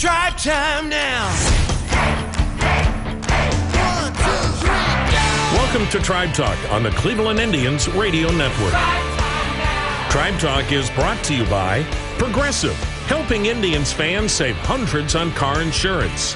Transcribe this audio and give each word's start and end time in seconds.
Tribe 0.00 0.38
time 0.38 0.88
now. 0.88 1.28
Welcome 5.52 5.86
to 5.90 5.98
Tribe 6.00 6.32
Talk 6.32 6.56
on 6.72 6.82
the 6.82 6.88
Cleveland 6.92 7.38
Indians 7.38 7.86
Radio 7.88 8.30
Network. 8.30 8.72
Tribe 10.10 10.40
Talk 10.40 10.72
is 10.72 10.88
brought 10.92 11.22
to 11.24 11.34
you 11.34 11.44
by 11.50 11.82
Progressive, 12.16 12.72
helping 13.08 13.44
Indians 13.44 13.92
fans 13.92 14.32
save 14.32 14.56
hundreds 14.60 15.14
on 15.14 15.32
car 15.32 15.60
insurance. 15.60 16.34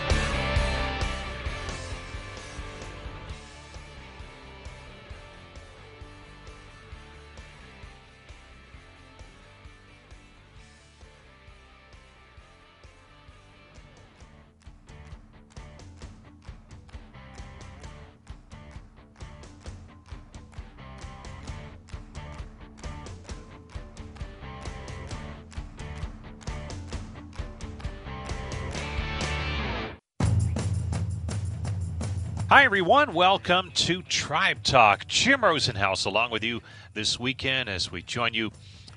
Everyone. 32.74 33.14
Welcome 33.14 33.70
to 33.77 34.02
Tribe 34.02 34.64
Talk. 34.64 35.06
Jim 35.06 35.42
Rosenhaus 35.42 36.06
along 36.06 36.33
with 36.33 36.42
you 36.42 36.60
this 36.92 37.20
weekend 37.20 37.69
as 37.69 37.92
we 37.92 38.02
join 38.02 38.34
you 38.34 38.50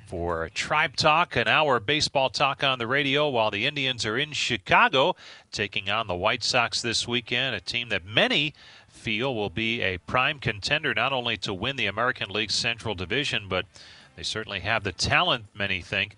for 0.08 0.50
Tribe 0.50 0.96
Talk, 0.96 1.36
an 1.36 1.48
hour 1.48 1.76
of 1.76 1.86
baseball 1.86 2.32
talk 2.32 2.64
on 2.64 2.80
the 2.80 2.88
radio 2.88 3.30
while 3.30 3.52
the 3.52 3.68
Indians 3.68 4.04
are 4.04 4.18
in 4.18 4.32
Chicago 4.32 5.16
taking 5.52 5.92
on 5.92 6.08
the 6.08 6.16
White 6.16 6.44
Sox 6.44 6.82
this 6.82 7.08
weekend, 7.08 7.54
a 7.54 7.60
team 7.60 7.90
that 7.90 8.04
many 8.04 8.56
feel 8.90 9.36
will 9.36 9.52
be 9.52 9.82
a 9.82 10.00
prime 10.00 10.40
contender 10.40 10.96
not 10.96 11.14
only 11.14 11.38
to 11.38 11.54
win 11.54 11.76
the 11.76 11.86
American 11.86 12.32
League 12.32 12.50
Central 12.50 12.96
Division, 12.96 13.48
but 13.48 13.68
they 14.16 14.24
certainly 14.24 14.62
have 14.62 14.84
the 14.84 14.92
talent, 14.92 15.46
many 15.54 15.84
think, 15.84 16.16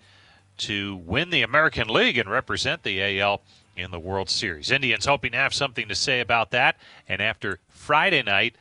to 0.56 0.96
win 0.96 1.28
the 1.28 1.42
American 1.42 1.88
League 1.88 2.16
and 2.16 2.30
represent 2.30 2.84
the 2.84 3.20
AL 3.20 3.42
in 3.80 3.90
the 3.90 3.98
World 3.98 4.30
Series. 4.30 4.70
Indians 4.70 5.06
hoping 5.06 5.32
to 5.32 5.38
have 5.38 5.54
something 5.54 5.88
to 5.88 5.94
say 5.94 6.20
about 6.20 6.50
that. 6.50 6.76
And 7.08 7.20
after 7.20 7.60
Friday 7.68 8.22
night, 8.22 8.56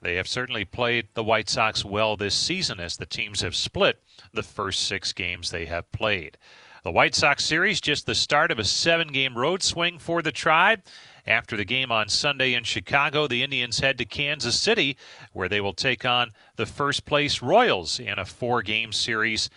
they 0.00 0.16
have 0.16 0.26
certainly 0.26 0.64
played 0.64 1.08
the 1.14 1.22
White 1.22 1.48
Sox 1.48 1.84
well 1.84 2.16
this 2.16 2.34
season 2.34 2.80
as 2.80 2.96
the 2.96 3.06
teams 3.06 3.40
have 3.40 3.54
split 3.54 4.02
the 4.32 4.42
first 4.42 4.82
six 4.82 5.12
games 5.12 5.50
they 5.50 5.66
have 5.66 5.90
played. 5.92 6.36
The 6.82 6.90
White 6.90 7.14
Sox 7.14 7.44
series 7.44 7.80
just 7.80 8.06
the 8.06 8.14
start 8.14 8.50
of 8.50 8.58
a 8.58 8.64
seven 8.64 9.08
game 9.08 9.38
road 9.38 9.62
swing 9.62 10.00
for 10.00 10.20
the 10.20 10.32
Tribe. 10.32 10.82
After 11.24 11.56
the 11.56 11.64
game 11.64 11.92
on 11.92 12.08
Sunday 12.08 12.54
in 12.54 12.64
Chicago, 12.64 13.28
the 13.28 13.44
Indians 13.44 13.78
head 13.78 13.96
to 13.98 14.04
Kansas 14.04 14.58
City, 14.58 14.96
where 15.32 15.48
they 15.48 15.60
will 15.60 15.74
take 15.74 16.04
on 16.04 16.32
the 16.56 16.66
first 16.66 17.04
place 17.04 17.40
Royals 17.40 18.00
in 18.00 18.18
a 18.18 18.24
four 18.24 18.62
game 18.62 18.90
series 18.90 19.48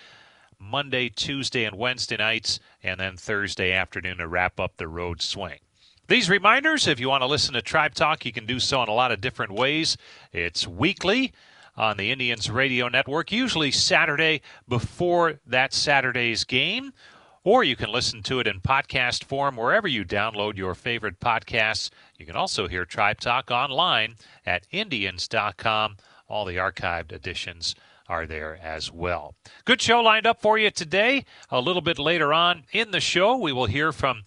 Monday, 0.59 1.09
Tuesday, 1.09 1.63
and 1.63 1.77
Wednesday 1.77 2.17
nights, 2.17 2.59
and 2.83 2.99
then 2.99 3.17
Thursday 3.17 3.71
afternoon 3.71 4.17
to 4.17 4.27
wrap 4.27 4.59
up 4.59 4.77
the 4.77 4.87
road 4.87 5.21
swing. 5.21 5.59
These 6.07 6.29
reminders, 6.29 6.87
if 6.87 6.99
you 6.99 7.09
want 7.09 7.23
to 7.23 7.27
listen 7.27 7.55
to 7.55 7.61
Tribe 7.63 7.95
Talk, 7.95 8.25
you 8.25 8.31
can 8.31 8.45
do 8.45 8.59
so 8.59 8.83
in 8.83 8.89
a 8.89 8.93
lot 8.93 9.11
of 9.11 9.21
different 9.21 9.53
ways. 9.53 9.97
It's 10.31 10.67
weekly 10.67 11.33
on 11.75 11.97
the 11.97 12.11
Indians 12.11 12.49
Radio 12.49 12.87
Network, 12.87 13.31
usually 13.31 13.71
Saturday 13.71 14.41
before 14.67 15.39
that 15.47 15.73
Saturday's 15.73 16.43
game, 16.43 16.93
or 17.43 17.63
you 17.63 17.75
can 17.75 17.91
listen 17.91 18.21
to 18.23 18.39
it 18.39 18.47
in 18.47 18.59
podcast 18.61 19.23
form 19.23 19.55
wherever 19.55 19.87
you 19.87 20.05
download 20.05 20.57
your 20.57 20.75
favorite 20.75 21.19
podcasts. 21.19 21.89
You 22.17 22.25
can 22.25 22.35
also 22.35 22.67
hear 22.67 22.85
Tribe 22.85 23.19
Talk 23.19 23.49
online 23.49 24.15
at 24.45 24.67
Indians.com, 24.71 25.97
all 26.27 26.45
the 26.45 26.57
archived 26.57 27.11
editions 27.11 27.75
are 28.07 28.25
there 28.25 28.59
as 28.61 28.91
well. 28.91 29.35
Good 29.65 29.81
show 29.81 30.01
lined 30.01 30.27
up 30.27 30.41
for 30.41 30.57
you 30.57 30.71
today. 30.71 31.25
A 31.49 31.59
little 31.59 31.81
bit 31.81 31.99
later 31.99 32.33
on 32.33 32.63
in 32.71 32.91
the 32.91 32.99
show, 32.99 33.37
we 33.37 33.51
will 33.51 33.65
hear 33.65 33.91
from 33.91 34.23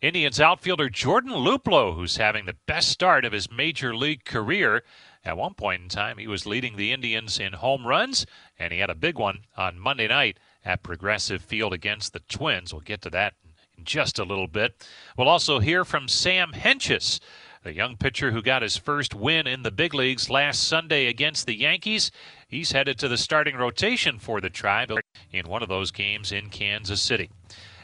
Indians 0.00 0.40
outfielder 0.40 0.88
Jordan 0.88 1.32
Luplow, 1.32 1.94
who's 1.94 2.16
having 2.16 2.46
the 2.46 2.56
best 2.66 2.88
start 2.88 3.24
of 3.24 3.32
his 3.32 3.50
major 3.50 3.94
league 3.94 4.24
career. 4.24 4.82
At 5.24 5.36
one 5.36 5.54
point 5.54 5.82
in 5.82 5.88
time, 5.88 6.16
he 6.16 6.26
was 6.26 6.46
leading 6.46 6.76
the 6.76 6.92
Indians 6.92 7.38
in 7.38 7.52
home 7.52 7.86
runs, 7.86 8.24
and 8.58 8.72
he 8.72 8.78
had 8.78 8.88
a 8.88 8.94
big 8.94 9.18
one 9.18 9.40
on 9.56 9.78
Monday 9.78 10.08
night 10.08 10.38
at 10.64 10.82
Progressive 10.82 11.42
Field 11.42 11.74
against 11.74 12.12
the 12.12 12.20
Twins. 12.20 12.72
We'll 12.72 12.80
get 12.80 13.02
to 13.02 13.10
that 13.10 13.34
in 13.76 13.84
just 13.84 14.18
a 14.18 14.24
little 14.24 14.46
bit. 14.46 14.86
We'll 15.18 15.28
also 15.28 15.58
hear 15.58 15.84
from 15.84 16.08
Sam 16.08 16.52
Hentges, 16.52 17.20
the 17.62 17.74
young 17.74 17.94
pitcher 17.96 18.30
who 18.30 18.40
got 18.40 18.62
his 18.62 18.78
first 18.78 19.14
win 19.14 19.46
in 19.46 19.62
the 19.62 19.70
big 19.70 19.92
leagues 19.92 20.30
last 20.30 20.64
Sunday 20.64 21.06
against 21.06 21.46
the 21.46 21.54
Yankees. 21.54 22.10
He's 22.48 22.72
headed 22.72 22.98
to 22.98 23.08
the 23.08 23.18
starting 23.18 23.54
rotation 23.54 24.18
for 24.18 24.40
the 24.40 24.48
Tribe 24.48 24.90
in 25.30 25.46
one 25.46 25.62
of 25.62 25.68
those 25.68 25.90
games 25.90 26.32
in 26.32 26.48
Kansas 26.48 27.02
City. 27.02 27.28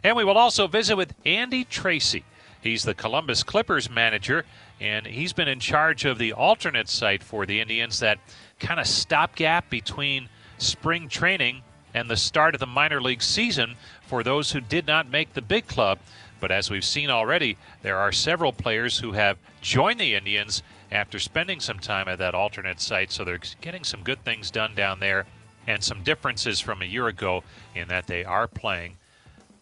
And 0.02 0.16
we 0.16 0.24
will 0.24 0.38
also 0.38 0.66
visit 0.66 0.96
with 0.96 1.14
Andy 1.26 1.64
Tracy. 1.64 2.24
He's 2.62 2.84
the 2.84 2.94
Columbus 2.94 3.42
Clippers 3.42 3.90
manager, 3.90 4.46
and 4.80 5.06
he's 5.06 5.34
been 5.34 5.46
in 5.46 5.60
charge 5.60 6.06
of 6.06 6.16
the 6.16 6.32
alternate 6.32 6.88
site 6.88 7.22
for 7.22 7.44
the 7.44 7.60
Indians, 7.60 8.00
that 8.00 8.18
kind 8.58 8.80
of 8.80 8.86
stopgap 8.86 9.68
between 9.68 10.30
spring 10.56 11.08
training 11.08 11.62
and 11.92 12.10
the 12.10 12.16
start 12.16 12.54
of 12.54 12.60
the 12.60 12.66
minor 12.66 13.00
league 13.00 13.22
season 13.22 13.74
for 14.06 14.22
those 14.22 14.52
who 14.52 14.60
did 14.60 14.86
not 14.86 15.10
make 15.10 15.34
the 15.34 15.42
big 15.42 15.66
club. 15.66 15.98
But 16.40 16.50
as 16.50 16.70
we've 16.70 16.84
seen 16.84 17.10
already, 17.10 17.56
there 17.82 17.98
are 17.98 18.12
several 18.12 18.52
players 18.52 18.98
who 18.98 19.12
have 19.12 19.38
joined 19.60 20.00
the 20.00 20.14
Indians 20.14 20.62
after 20.92 21.18
spending 21.18 21.60
some 21.60 21.78
time 21.78 22.08
at 22.08 22.18
that 22.18 22.34
alternate 22.34 22.80
site. 22.80 23.10
So 23.10 23.24
they're 23.24 23.40
getting 23.60 23.84
some 23.84 24.02
good 24.02 24.22
things 24.24 24.50
done 24.50 24.74
down 24.74 25.00
there 25.00 25.26
and 25.66 25.82
some 25.82 26.02
differences 26.02 26.60
from 26.60 26.82
a 26.82 26.86
year 26.86 27.08
ago 27.08 27.42
in 27.74 27.88
that 27.88 28.06
they 28.06 28.24
are 28.24 28.46
playing 28.46 28.96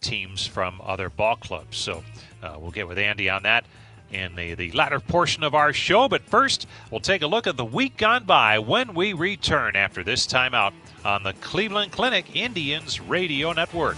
teams 0.01 0.45
from 0.45 0.81
other 0.83 1.09
ball 1.09 1.35
clubs. 1.35 1.77
So 1.77 2.03
uh, 2.43 2.57
we'll 2.59 2.71
get 2.71 2.87
with 2.87 2.99
Andy 2.99 3.29
on 3.29 3.43
that 3.43 3.65
in 4.11 4.35
the, 4.35 4.53
the 4.53 4.71
latter 4.71 4.99
portion 4.99 5.43
of 5.43 5.55
our 5.55 5.73
show. 5.73 6.07
But 6.07 6.21
first, 6.23 6.67
we'll 6.91 6.99
take 6.99 7.23
a 7.23 7.27
look 7.27 7.47
at 7.47 7.57
the 7.57 7.65
week 7.65 7.97
gone 7.97 8.25
by 8.25 8.59
when 8.59 8.93
we 8.93 9.13
return 9.13 9.75
after 9.75 10.03
this 10.03 10.27
timeout 10.27 10.73
on 11.03 11.23
the 11.23 11.33
Cleveland 11.33 11.91
Clinic 11.91 12.35
Indians 12.35 12.99
Radio 13.01 13.51
Network. 13.51 13.97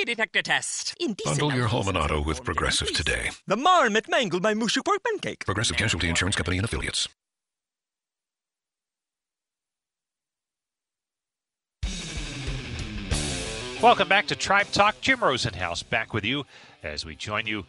Lay, 0.00 0.04
detector 0.04 0.40
test. 0.40 0.94
Indecent 0.98 1.40
Bundle 1.40 1.56
your 1.56 1.66
home 1.66 1.88
and 1.88 1.98
auto 1.98 2.22
with 2.22 2.42
Progressive 2.42 2.90
today. 2.94 3.30
The 3.46 3.56
marmot 3.56 4.08
mangled 4.08 4.42
my 4.42 4.54
mushu 4.54 4.82
pork 4.82 5.00
pancake. 5.04 5.44
Progressive 5.44 5.76
Casualty 5.76 6.08
Insurance 6.08 6.36
Company 6.36 6.56
and 6.56 6.64
affiliates. 6.64 7.06
Welcome 13.82 14.08
back 14.08 14.26
to 14.28 14.36
Tribe 14.36 14.68
Talk. 14.72 15.00
Jim 15.02 15.18
Rosenhaus 15.18 15.82
back 15.88 16.14
with 16.14 16.24
you 16.24 16.44
as 16.82 17.04
we 17.04 17.14
join 17.14 17.46
you 17.46 17.66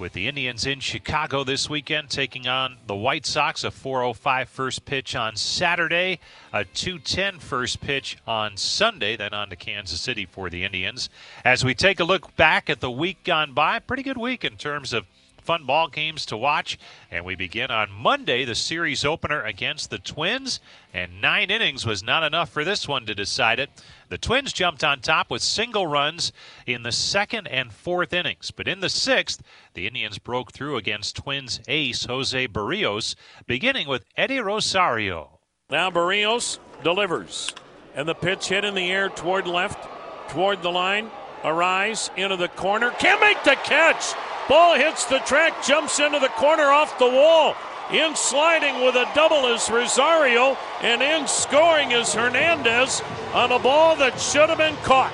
with 0.00 0.14
the 0.14 0.26
Indians 0.26 0.64
in 0.66 0.80
Chicago 0.80 1.44
this 1.44 1.68
weekend, 1.68 2.08
taking 2.08 2.48
on 2.48 2.78
the 2.86 2.96
White 2.96 3.26
Sox. 3.26 3.62
A 3.62 3.70
4:05 3.70 4.48
first 4.48 4.86
pitch 4.86 5.14
on 5.14 5.36
Saturday, 5.36 6.18
a 6.52 6.64
2:10 6.64 7.38
first 7.38 7.82
pitch 7.82 8.16
on 8.26 8.56
Sunday, 8.56 9.14
then 9.14 9.34
on 9.34 9.50
to 9.50 9.56
Kansas 9.56 10.00
City 10.00 10.24
for 10.24 10.48
the 10.48 10.64
Indians. 10.64 11.10
As 11.44 11.64
we 11.64 11.74
take 11.74 12.00
a 12.00 12.04
look 12.04 12.34
back 12.34 12.70
at 12.70 12.80
the 12.80 12.90
week 12.90 13.22
gone 13.24 13.52
by, 13.52 13.78
pretty 13.78 14.02
good 14.02 14.16
week 14.16 14.42
in 14.42 14.56
terms 14.56 14.94
of 14.94 15.06
fun 15.40 15.64
ball 15.64 15.88
games 15.88 16.24
to 16.26 16.36
watch. 16.36 16.78
And 17.10 17.24
we 17.24 17.34
begin 17.34 17.70
on 17.70 17.90
Monday, 17.90 18.44
the 18.44 18.54
series 18.54 19.04
opener 19.04 19.42
against 19.42 19.90
the 19.90 19.98
Twins. 19.98 20.60
And 20.92 21.20
nine 21.20 21.50
innings 21.50 21.86
was 21.86 22.02
not 22.02 22.22
enough 22.22 22.50
for 22.50 22.64
this 22.64 22.86
one 22.86 23.06
to 23.06 23.14
decide 23.14 23.58
it. 23.58 23.70
The 24.08 24.18
Twins 24.18 24.52
jumped 24.52 24.82
on 24.82 25.00
top 25.00 25.30
with 25.30 25.42
single 25.42 25.86
runs 25.86 26.32
in 26.66 26.82
the 26.82 26.92
second 26.92 27.46
and 27.48 27.72
fourth 27.72 28.12
innings. 28.12 28.50
But 28.50 28.68
in 28.68 28.80
the 28.80 28.88
sixth, 28.88 29.42
the 29.74 29.86
Indians 29.86 30.18
broke 30.18 30.52
through 30.52 30.76
against 30.76 31.16
Twins 31.16 31.60
ace 31.68 32.04
Jose 32.04 32.48
Berrios, 32.48 33.14
beginning 33.46 33.88
with 33.88 34.04
Eddie 34.16 34.40
Rosario. 34.40 35.38
Now 35.70 35.90
Berrios 35.90 36.58
delivers. 36.82 37.54
And 37.94 38.08
the 38.08 38.14
pitch 38.14 38.48
hit 38.48 38.64
in 38.64 38.74
the 38.74 38.90
air 38.90 39.08
toward 39.08 39.46
left, 39.46 39.88
toward 40.30 40.62
the 40.62 40.70
line. 40.70 41.10
Arraez 41.42 42.10
into 42.16 42.36
the 42.36 42.48
corner. 42.48 42.90
Can't 42.90 43.20
make 43.20 43.42
the 43.44 43.56
catch. 43.64 44.14
Ball 44.50 44.74
hits 44.74 45.04
the 45.04 45.20
track, 45.20 45.62
jumps 45.62 46.00
into 46.00 46.18
the 46.18 46.26
corner 46.26 46.64
off 46.64 46.98
the 46.98 47.08
wall. 47.08 47.54
In 47.92 48.16
sliding 48.16 48.84
with 48.84 48.96
a 48.96 49.08
double 49.14 49.46
is 49.46 49.70
Rosario, 49.70 50.58
and 50.80 51.00
in 51.00 51.28
scoring 51.28 51.92
is 51.92 52.12
Hernandez 52.12 53.00
on 53.32 53.52
a 53.52 53.60
ball 53.60 53.94
that 53.94 54.18
should 54.20 54.48
have 54.48 54.58
been 54.58 54.74
caught. 54.78 55.12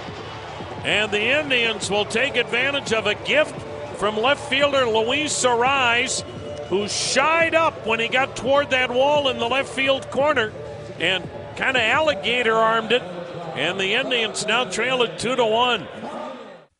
And 0.85 1.13
the 1.13 1.39
Indians 1.39 1.91
will 1.91 2.07
take 2.07 2.37
advantage 2.37 2.95
of 2.95 3.07
a 3.07 3.15
gift 3.15 3.55
from 3.99 4.17
left 4.17 4.49
fielder 4.49 4.87
Luis 4.87 5.45
Arraez, 5.45 6.23
who 6.69 6.89
shied 6.89 7.55
up 7.55 7.87
when 7.87 8.01
he 8.01 8.09
got 8.09 8.37
toward 8.37 8.71
that 8.71 8.91
wall 8.91 9.29
in 9.29 9.37
the 9.37 9.49
left 9.49 9.69
field 9.69 10.11
corner 10.11 10.51
and 10.99 11.29
kind 11.57 11.77
of 11.77 11.83
alligator 11.83 12.55
armed 12.55 12.91
it. 12.91 13.03
And 13.55 13.79
the 13.79 13.93
Indians 13.93 14.47
now 14.47 14.65
trail 14.65 15.03
it 15.03 15.19
two 15.19 15.37
to 15.37 15.45
one. 15.45 15.87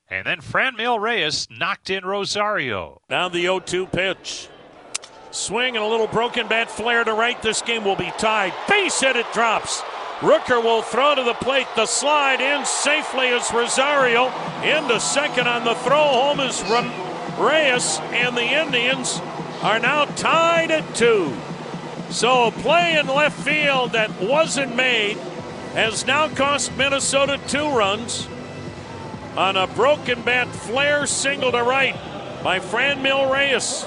And 0.09 0.25
then 0.25 0.41
Franmil 0.41 1.01
Reyes 1.01 1.49
knocked 1.51 1.91
in 1.91 2.05
Rosario. 2.05 3.01
Now 3.11 3.29
the 3.29 3.43
0 3.43 3.61
2 3.61 3.87
pitch. 3.87 4.49
Swing 5.33 5.77
and 5.77 5.85
a 5.85 5.89
little 5.89 6.07
broken 6.07 6.47
bat 6.47 6.71
flare 6.71 7.03
to 7.03 7.13
right. 7.13 7.41
This 7.43 7.61
game 7.61 7.85
will 7.85 7.97
be 7.97 8.13
tied. 8.17 8.55
Base 8.69 9.01
hit, 9.01 9.17
it 9.17 9.27
drops. 9.33 9.83
Rooker 10.21 10.63
will 10.63 10.81
throw 10.81 11.15
to 11.17 11.25
the 11.25 11.35
plate. 11.35 11.67
The 11.75 11.87
slide 11.87 12.41
in 12.41 12.65
safely 12.65 13.27
is 13.29 13.53
Rosario. 13.53 14.33
Into 14.63 15.01
second 15.01 15.49
on 15.49 15.65
the 15.65 15.75
throw 15.75 15.99
home 15.99 16.41
is 16.41 16.63
Reyes. 17.39 17.99
And 18.13 18.37
the 18.37 18.43
Indians 18.43 19.21
are 19.63 19.81
now 19.81 20.05
tied 20.05 20.71
at 20.71 20.95
two. 20.95 21.37
So 22.11 22.47
a 22.47 22.51
play 22.53 22.97
in 22.97 23.09
left 23.09 23.39
field 23.45 23.93
that 23.93 24.21
wasn't 24.21 24.77
made 24.77 25.17
has 25.75 26.07
now 26.07 26.29
cost 26.29 26.75
Minnesota 26.77 27.41
two 27.49 27.69
runs 27.77 28.29
on 29.37 29.57
a 29.57 29.67
broken 29.69 30.23
bat 30.23 30.49
flare 30.49 31.07
single 31.07 31.53
to 31.53 31.63
right 31.63 31.95
by 32.43 32.59
Fran 32.59 32.99
Franmil 32.99 33.31
Reyes. 33.31 33.87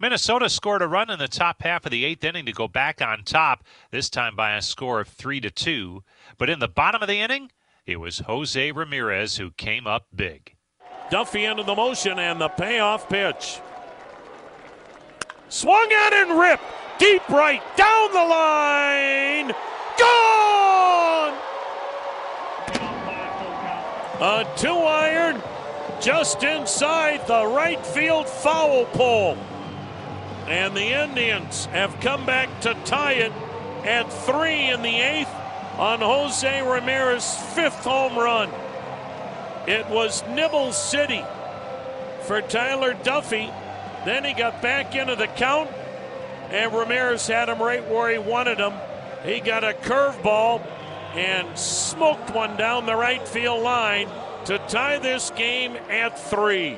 Minnesota 0.00 0.48
scored 0.48 0.82
a 0.82 0.88
run 0.88 1.10
in 1.10 1.18
the 1.18 1.28
top 1.28 1.62
half 1.62 1.84
of 1.84 1.92
the 1.92 2.04
eighth 2.04 2.24
inning 2.24 2.46
to 2.46 2.52
go 2.52 2.66
back 2.66 3.00
on 3.00 3.22
top, 3.22 3.62
this 3.90 4.10
time 4.10 4.34
by 4.34 4.56
a 4.56 4.62
score 4.62 5.00
of 5.00 5.08
three 5.08 5.40
to 5.40 5.50
two. 5.50 6.02
But 6.38 6.50
in 6.50 6.58
the 6.58 6.68
bottom 6.68 7.02
of 7.02 7.08
the 7.08 7.20
inning, 7.20 7.52
it 7.86 8.00
was 8.00 8.20
Jose 8.20 8.72
Ramirez 8.72 9.36
who 9.36 9.50
came 9.52 9.86
up 9.86 10.06
big. 10.14 10.56
Duffey 11.10 11.48
into 11.48 11.62
the 11.62 11.74
motion 11.74 12.18
and 12.18 12.40
the 12.40 12.48
payoff 12.48 13.08
pitch. 13.08 13.60
Swung 15.48 15.92
at 15.92 16.12
and 16.14 16.40
ripped 16.40 16.64
deep 16.98 17.28
right 17.28 17.62
down 17.76 18.12
the 18.12 18.24
line. 18.24 19.52
Gone! 19.98 20.61
A 24.22 24.46
two 24.54 24.68
iron 24.68 25.42
just 26.00 26.44
inside 26.44 27.26
the 27.26 27.44
right 27.44 27.84
field 27.84 28.28
foul 28.28 28.84
pole. 28.84 29.36
And 30.46 30.76
the 30.76 31.02
Indians 31.02 31.64
have 31.66 31.98
come 31.98 32.24
back 32.24 32.60
to 32.60 32.74
tie 32.84 33.14
it 33.14 33.32
at 33.84 34.12
three 34.12 34.70
in 34.70 34.82
the 34.82 34.96
eighth 34.96 35.34
on 35.76 35.98
Jose 35.98 36.62
Ramirez's 36.62 37.36
fifth 37.54 37.82
home 37.82 38.16
run. 38.16 38.48
It 39.66 39.88
was 39.88 40.22
Nibble 40.28 40.72
City 40.72 41.24
for 42.20 42.40
Tyler 42.42 42.94
Duffey. 42.94 43.52
Then 44.04 44.24
he 44.24 44.34
got 44.34 44.62
back 44.62 44.94
into 44.94 45.16
the 45.16 45.26
count, 45.26 45.68
and 46.50 46.72
Ramirez 46.72 47.26
had 47.26 47.48
him 47.48 47.60
right 47.60 47.84
where 47.90 48.12
he 48.12 48.18
wanted 48.18 48.58
him. 48.58 48.74
He 49.24 49.40
got 49.40 49.64
a 49.64 49.72
curveball 49.72 50.64
and 51.14 51.58
smoked 51.58 52.34
one 52.34 52.56
down 52.56 52.86
the 52.86 52.96
right 52.96 53.26
field 53.26 53.62
line 53.62 54.08
to 54.46 54.58
tie 54.68 54.98
this 54.98 55.30
game 55.30 55.76
at 55.88 56.18
three. 56.18 56.76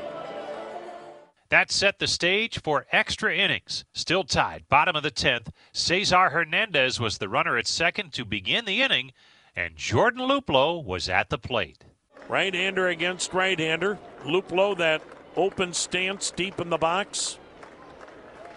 That 1.50 1.70
set 1.70 1.98
the 1.98 2.06
stage 2.06 2.60
for 2.60 2.86
extra 2.90 3.34
innings. 3.34 3.84
Still 3.92 4.24
tied, 4.24 4.68
bottom 4.68 4.96
of 4.96 5.02
the 5.02 5.10
10th. 5.10 5.48
Cesar 5.72 6.30
Hernandez 6.30 6.98
was 6.98 7.18
the 7.18 7.28
runner 7.28 7.56
at 7.56 7.66
second 7.66 8.12
to 8.14 8.24
begin 8.24 8.64
the 8.64 8.82
inning, 8.82 9.12
and 9.54 9.76
Jordan 9.76 10.26
Luplow 10.26 10.84
was 10.84 11.08
at 11.08 11.30
the 11.30 11.38
plate. 11.38 11.84
Right 12.28 12.52
hander 12.52 12.88
against 12.88 13.32
right 13.32 13.58
hander. 13.58 13.98
Luplow, 14.24 14.76
that 14.78 15.02
open 15.36 15.72
stance 15.72 16.30
deep 16.30 16.60
in 16.60 16.70
the 16.70 16.78
box. 16.78 17.38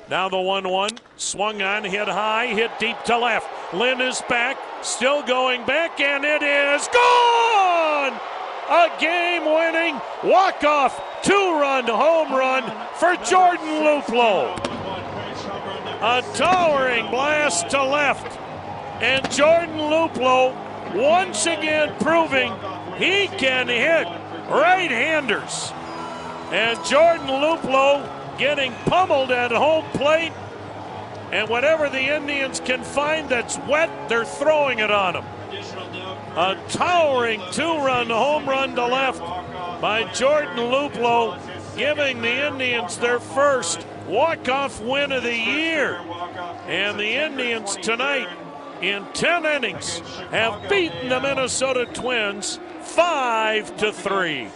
Now 0.10 0.30
the 0.30 0.40
1 0.40 0.68
1. 0.68 0.90
Swung 1.18 1.62
on, 1.62 1.84
hit 1.84 2.08
high, 2.08 2.48
hit 2.48 2.72
deep 2.80 2.98
to 3.04 3.18
left. 3.18 3.48
Lynn 3.74 4.00
is 4.00 4.22
back, 4.30 4.58
still 4.82 5.22
going 5.24 5.66
back, 5.66 6.00
and 6.00 6.24
it 6.24 6.42
is 6.42 6.88
gone! 6.88 8.14
A 8.70 8.90
game 9.00 9.44
winning 9.44 10.00
walk 10.24 10.64
off 10.64 11.02
two 11.22 11.34
run 11.34 11.86
home 11.86 12.32
run 12.32 12.64
for 12.96 13.16
Jordan 13.26 13.84
Luplow. 13.84 14.56
A 16.02 16.22
towering 16.34 17.10
blast 17.10 17.70
to 17.72 17.84
left. 17.84 18.40
And 19.02 19.30
Jordan 19.32 19.78
Luplow 19.78 20.54
once 20.96 21.46
again 21.46 21.94
proving 22.00 22.52
he 22.98 23.28
can 23.28 23.68
hit 23.68 24.08
right 24.50 24.90
handers. 24.90 25.72
And 26.52 26.84
Jordan 26.86 27.28
Luplow 27.28 28.38
getting 28.38 28.72
pummeled 28.86 29.32
at 29.32 29.52
home 29.52 29.86
plate. 29.92 30.32
And 31.32 31.50
whatever 31.50 31.90
the 31.90 32.16
Indians 32.16 32.60
can 32.60 32.84
find 32.84 33.28
that's 33.30 33.58
wet, 33.60 33.90
they're 34.10 34.26
throwing 34.26 34.80
it 34.80 34.92
on 34.92 35.14
them. 35.14 35.26
A 36.38 36.58
towering 36.70 37.42
two 37.52 37.78
run 37.78 38.08
home 38.08 38.48
run 38.48 38.76
to 38.76 38.86
left 38.86 39.20
by 39.82 40.10
Jordan 40.14 40.58
Luplow, 40.58 41.40
giving 41.76 42.22
the 42.22 42.48
Indians 42.48 42.98
their 42.98 43.20
first 43.20 43.86
walk-off 44.08 44.82
win 44.82 45.12
of 45.12 45.24
the 45.24 45.36
year. 45.36 45.96
And 46.68 47.00
the 47.00 47.10
Indians 47.10 47.76
tonight, 47.78 48.30
in 48.82 49.06
10 49.14 49.46
innings, 49.46 50.00
have 50.32 50.70
beaten 50.70 51.10
the 51.10 51.20
Minnesota 51.20 51.86
Twins 51.86 52.60
5 52.82 53.78
to 53.78 53.92
3. 53.92 54.48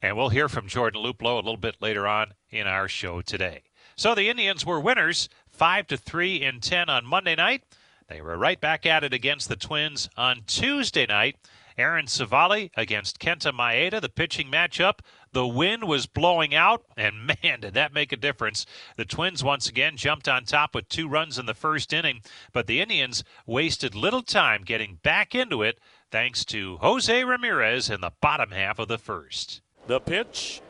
And 0.00 0.16
we'll 0.16 0.30
hear 0.30 0.48
from 0.48 0.66
Jordan 0.66 1.02
Luplow 1.02 1.34
a 1.34 1.36
little 1.36 1.56
bit 1.56 1.76
later 1.80 2.06
on 2.08 2.32
in 2.50 2.66
our 2.66 2.88
show 2.88 3.20
today. 3.20 3.62
So 3.94 4.14
the 4.14 4.28
Indians 4.28 4.66
were 4.66 4.80
winners 4.80 5.28
5 5.52 5.86
to 5.88 5.96
3 5.96 6.42
in 6.42 6.60
10 6.60 6.88
on 6.88 7.06
Monday 7.06 7.34
night. 7.34 7.62
They 8.08 8.20
were 8.20 8.36
right 8.36 8.60
back 8.60 8.84
at 8.84 9.04
it 9.04 9.12
against 9.12 9.48
the 9.48 9.56
Twins 9.56 10.08
on 10.16 10.42
Tuesday 10.46 11.06
night 11.06 11.36
Aaron 11.78 12.06
Civale 12.06 12.70
against 12.76 13.18
Kenta 13.18 13.52
Maeda, 13.52 14.00
the 14.00 14.08
pitching 14.08 14.50
matchup. 14.50 15.00
The 15.32 15.46
wind 15.46 15.84
was 15.84 16.06
blowing 16.06 16.54
out, 16.54 16.84
and 16.96 17.26
man, 17.42 17.60
did 17.60 17.74
that 17.74 17.92
make 17.92 18.12
a 18.12 18.16
difference. 18.16 18.66
The 18.96 19.04
Twins 19.04 19.42
once 19.42 19.68
again 19.68 19.96
jumped 19.96 20.28
on 20.28 20.44
top 20.44 20.74
with 20.74 20.88
two 20.88 21.08
runs 21.08 21.38
in 21.38 21.46
the 21.46 21.54
first 21.54 21.92
inning, 21.92 22.22
but 22.52 22.66
the 22.66 22.80
Indians 22.80 23.24
wasted 23.46 23.94
little 23.94 24.22
time 24.22 24.62
getting 24.64 24.98
back 25.02 25.34
into 25.34 25.62
it 25.62 25.78
thanks 26.10 26.44
to 26.46 26.76
Jose 26.78 27.24
Ramirez 27.24 27.88
in 27.88 28.00
the 28.00 28.12
bottom 28.20 28.50
half 28.50 28.78
of 28.78 28.88
the 28.88 28.98
first. 28.98 29.62
The 29.86 30.00
pitch, 30.00 30.60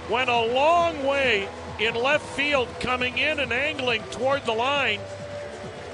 went 0.09 0.29
a 0.29 0.53
long 0.53 1.05
way 1.05 1.47
in 1.79 1.95
left 1.95 2.25
field, 2.35 2.67
coming 2.79 3.17
in 3.17 3.39
and 3.39 3.51
angling 3.51 4.03
toward 4.11 4.45
the 4.45 4.53
line. 4.53 4.99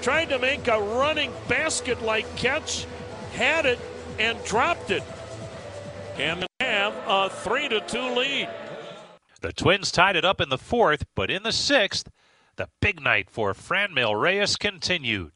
Tried 0.01 0.29
to 0.29 0.39
make 0.39 0.67
a 0.67 0.79
running 0.79 1.31
basket 1.47 2.01
like 2.01 2.35
catch, 2.35 2.85
had 3.33 3.65
it, 3.65 3.79
and 4.19 4.41
dropped 4.43 4.91
it. 4.91 5.03
And 6.17 6.45
have 6.59 6.93
a 7.07 7.29
3 7.29 7.69
to 7.69 7.81
2 7.81 8.15
lead. 8.15 8.49
The 9.41 9.53
Twins 9.53 9.91
tied 9.91 10.15
it 10.15 10.23
up 10.23 10.39
in 10.39 10.49
the 10.49 10.57
fourth, 10.57 11.05
but 11.15 11.29
in 11.29 11.43
the 11.43 11.51
sixth, 11.51 12.09
the 12.55 12.69
big 12.79 13.01
night 13.01 13.29
for 13.29 13.53
Franmil 13.53 14.19
Reyes 14.19 14.55
continued. 14.55 15.31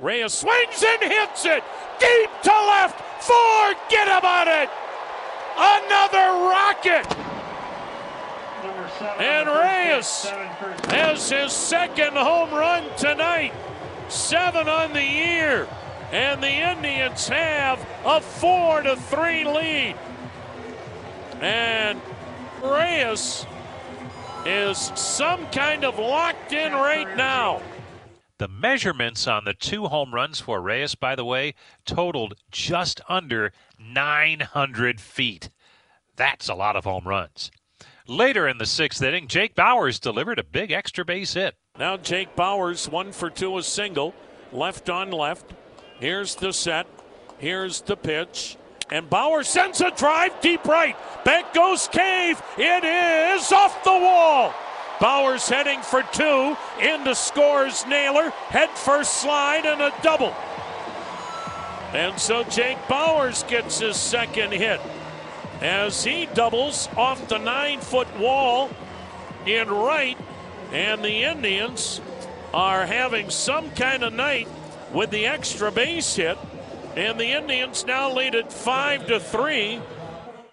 Reyes 0.00 0.32
swings 0.32 0.84
and 0.86 1.02
hits 1.02 1.44
it 1.44 1.62
deep 2.00 2.30
to 2.42 2.50
left. 2.50 3.00
Forget 3.22 4.08
about 4.08 4.48
it. 4.48 4.68
Another 5.56 6.26
rocket. 6.50 7.33
And 9.18 9.48
Reyes 9.48 10.26
has 10.88 11.28
his 11.30 11.52
second 11.52 12.16
home 12.16 12.50
run 12.50 12.84
tonight. 12.96 13.52
Seven 14.08 14.68
on 14.68 14.92
the 14.92 15.02
year. 15.02 15.68
And 16.12 16.42
the 16.42 16.50
Indians 16.50 17.28
have 17.28 17.84
a 18.04 18.20
four 18.20 18.82
to 18.82 18.96
three 18.96 19.44
lead. 19.44 19.96
And 21.40 22.00
Reyes 22.62 23.46
is 24.46 24.92
some 24.94 25.46
kind 25.48 25.84
of 25.84 25.98
locked 25.98 26.52
in 26.52 26.72
right 26.72 27.16
now. 27.16 27.62
The 28.38 28.48
measurements 28.48 29.26
on 29.26 29.44
the 29.44 29.54
two 29.54 29.86
home 29.86 30.14
runs 30.14 30.40
for 30.40 30.60
Reyes, 30.60 30.94
by 30.94 31.14
the 31.14 31.24
way, 31.24 31.54
totaled 31.86 32.34
just 32.50 33.00
under 33.08 33.52
900 33.78 35.00
feet. 35.00 35.50
That's 36.16 36.48
a 36.48 36.54
lot 36.54 36.76
of 36.76 36.84
home 36.84 37.06
runs. 37.06 37.50
Later 38.06 38.46
in 38.46 38.58
the 38.58 38.66
sixth 38.66 39.00
inning, 39.00 39.28
Jake 39.28 39.54
Bauers 39.54 39.98
delivered 39.98 40.38
a 40.38 40.44
big 40.44 40.70
extra 40.70 41.06
base 41.06 41.32
hit. 41.32 41.54
Now 41.78 41.96
Jake 41.96 42.36
Bauers, 42.36 42.86
one 42.86 43.12
for 43.12 43.30
two, 43.30 43.56
a 43.56 43.62
single, 43.62 44.12
left 44.52 44.90
on 44.90 45.10
left. 45.10 45.54
Here's 46.00 46.34
the 46.34 46.52
set. 46.52 46.86
Here's 47.38 47.80
the 47.80 47.96
pitch. 47.96 48.58
And 48.90 49.08
Bauer 49.08 49.42
sends 49.42 49.80
a 49.80 49.90
drive 49.90 50.38
deep 50.42 50.66
right. 50.66 50.94
Back 51.24 51.54
goes 51.54 51.88
Cave. 51.88 52.42
It 52.58 52.84
is 52.84 53.50
off 53.52 53.82
the 53.84 53.90
wall. 53.90 54.52
Bauer's 55.00 55.48
heading 55.48 55.80
for 55.80 56.02
two. 56.12 56.58
Into 56.82 57.14
scores 57.14 57.86
Naylor. 57.86 58.28
Head 58.50 58.68
first 58.68 59.22
slide 59.22 59.64
and 59.64 59.80
a 59.80 59.90
double. 60.02 60.34
And 61.94 62.20
so 62.20 62.44
Jake 62.44 62.76
Bauers 62.86 63.48
gets 63.48 63.78
his 63.78 63.96
second 63.96 64.52
hit 64.52 64.80
as 65.64 66.04
he 66.04 66.26
doubles 66.34 66.90
off 66.94 67.26
the 67.26 67.38
nine 67.38 67.80
foot 67.80 68.06
wall 68.18 68.68
in 69.46 69.68
right. 69.68 70.18
And 70.72 71.02
the 71.02 71.22
Indians 71.22 72.02
are 72.52 72.84
having 72.84 73.30
some 73.30 73.70
kind 73.70 74.04
of 74.04 74.12
night 74.12 74.46
with 74.92 75.10
the 75.10 75.26
extra 75.26 75.72
base 75.72 76.16
hit. 76.16 76.36
And 76.96 77.18
the 77.18 77.32
Indians 77.32 77.86
now 77.86 78.12
lead 78.12 78.34
it 78.34 78.52
five 78.52 79.06
to 79.06 79.18
three. 79.18 79.80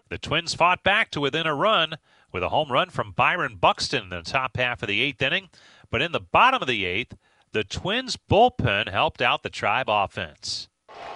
The 0.08 0.18
Twins 0.18 0.56
fought 0.56 0.82
back 0.82 1.12
to 1.12 1.22
within 1.22 1.46
a 1.46 1.54
run 1.54 1.98
with 2.32 2.42
a 2.42 2.50
home 2.50 2.72
run 2.72 2.90
from 2.90 3.12
Byron 3.12 3.58
Buxton 3.58 4.04
in 4.04 4.10
the 4.10 4.22
top 4.22 4.56
half 4.56 4.82
of 4.82 4.88
the 4.88 5.02
eighth 5.02 5.22
inning. 5.22 5.50
But 5.90 6.02
in 6.02 6.14
the 6.14 6.22
bottom 6.22 6.62
of 6.62 6.70
the 6.70 6.86
eighth, 6.86 7.18
the 7.52 7.66
Twins 7.66 8.18
bullpen 8.18 8.90
helped 8.90 9.22
out 9.22 9.44
the 9.44 9.50
Tribe 9.50 9.90
offense. 9.90 10.70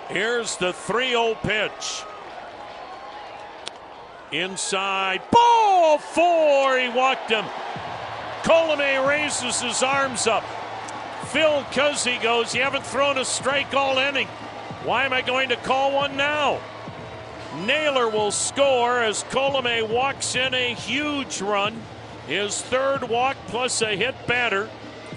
Here's 0.09 0.57
the 0.57 0.73
3 0.73 1.09
0 1.09 1.35
pitch. 1.41 2.03
Inside. 4.41 5.21
Ball 5.31 5.97
four. 5.97 6.77
He 6.77 6.89
walked 6.89 7.29
him. 7.29 7.45
Colome 8.43 9.07
raises 9.07 9.61
his 9.61 9.81
arms 9.81 10.27
up. 10.27 10.43
Phil 11.27 11.63
Cuzzi 11.71 12.21
goes, 12.21 12.53
You 12.53 12.61
haven't 12.61 12.85
thrown 12.85 13.17
a 13.17 13.23
strike 13.23 13.73
all 13.73 13.97
inning. 13.97 14.27
Why 14.83 15.05
am 15.05 15.13
I 15.13 15.21
going 15.21 15.49
to 15.49 15.55
call 15.55 15.93
one 15.93 16.17
now? 16.17 16.59
Naylor 17.65 18.09
will 18.09 18.31
score 18.31 18.99
as 18.99 19.23
Colome 19.25 19.89
walks 19.89 20.35
in 20.35 20.53
a 20.53 20.73
huge 20.73 21.41
run. 21.41 21.81
His 22.27 22.61
third 22.61 23.07
walk 23.07 23.37
plus 23.47 23.81
a 23.81 23.95
hit 23.95 24.15
batter, 24.27 24.69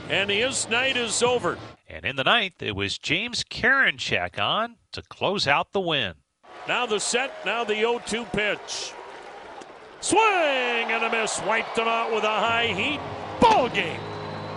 and 0.08 0.30
his 0.30 0.68
night 0.68 0.96
is 0.96 1.22
over. 1.24 1.58
And 1.88 2.04
in 2.04 2.16
the 2.16 2.24
ninth, 2.24 2.62
it 2.62 2.76
was 2.76 2.98
James 2.98 3.42
Karinchak 3.42 4.38
on 4.38 4.76
to 4.92 5.02
close 5.02 5.48
out 5.48 5.72
the 5.72 5.80
win. 5.80 6.14
Now 6.68 6.86
the 6.86 7.00
set, 7.00 7.44
now 7.44 7.64
the 7.64 7.74
0 7.74 8.00
2 8.06 8.24
pitch. 8.26 8.92
Swing 10.00 10.20
and 10.20 11.04
a 11.04 11.10
miss. 11.10 11.40
Wiped 11.42 11.76
them 11.76 11.88
out 11.88 12.12
with 12.12 12.24
a 12.24 12.26
high 12.26 12.68
heat. 12.68 13.00
Ball 13.40 13.68
game. 13.68 14.00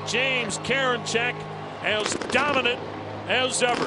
James 0.08 0.58
Karinchak 0.60 1.36
as 1.84 2.14
dominant 2.32 2.80
as 3.28 3.64
ever. 3.64 3.86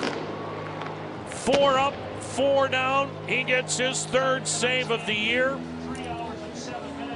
Four 1.28 1.78
up, 1.78 1.94
four 2.20 2.68
down. 2.68 3.10
He 3.26 3.44
gets 3.44 3.76
his 3.76 4.04
third 4.06 4.48
save 4.48 4.90
of 4.90 5.04
the 5.06 5.14
year. 5.14 5.58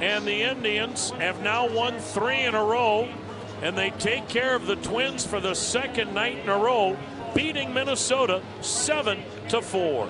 And 0.01 0.25
the 0.25 0.43
Indians 0.43 1.09
have 1.11 1.41
now 1.41 1.67
won 1.67 1.99
three 1.99 2.43
in 2.43 2.55
a 2.55 2.63
row. 2.63 3.09
And 3.61 3.77
they 3.77 3.89
take 3.91 4.29
care 4.29 4.55
of 4.55 4.67
the 4.67 4.77
Twins 4.77 5.25
for 5.25 5.41
the 5.41 5.53
second 5.53 6.13
night 6.13 6.37
in 6.37 6.47
a 6.47 6.57
row, 6.57 6.97
beating 7.35 7.73
Minnesota 7.73 8.41
seven 8.61 9.21
to 9.49 9.61
four. 9.61 10.07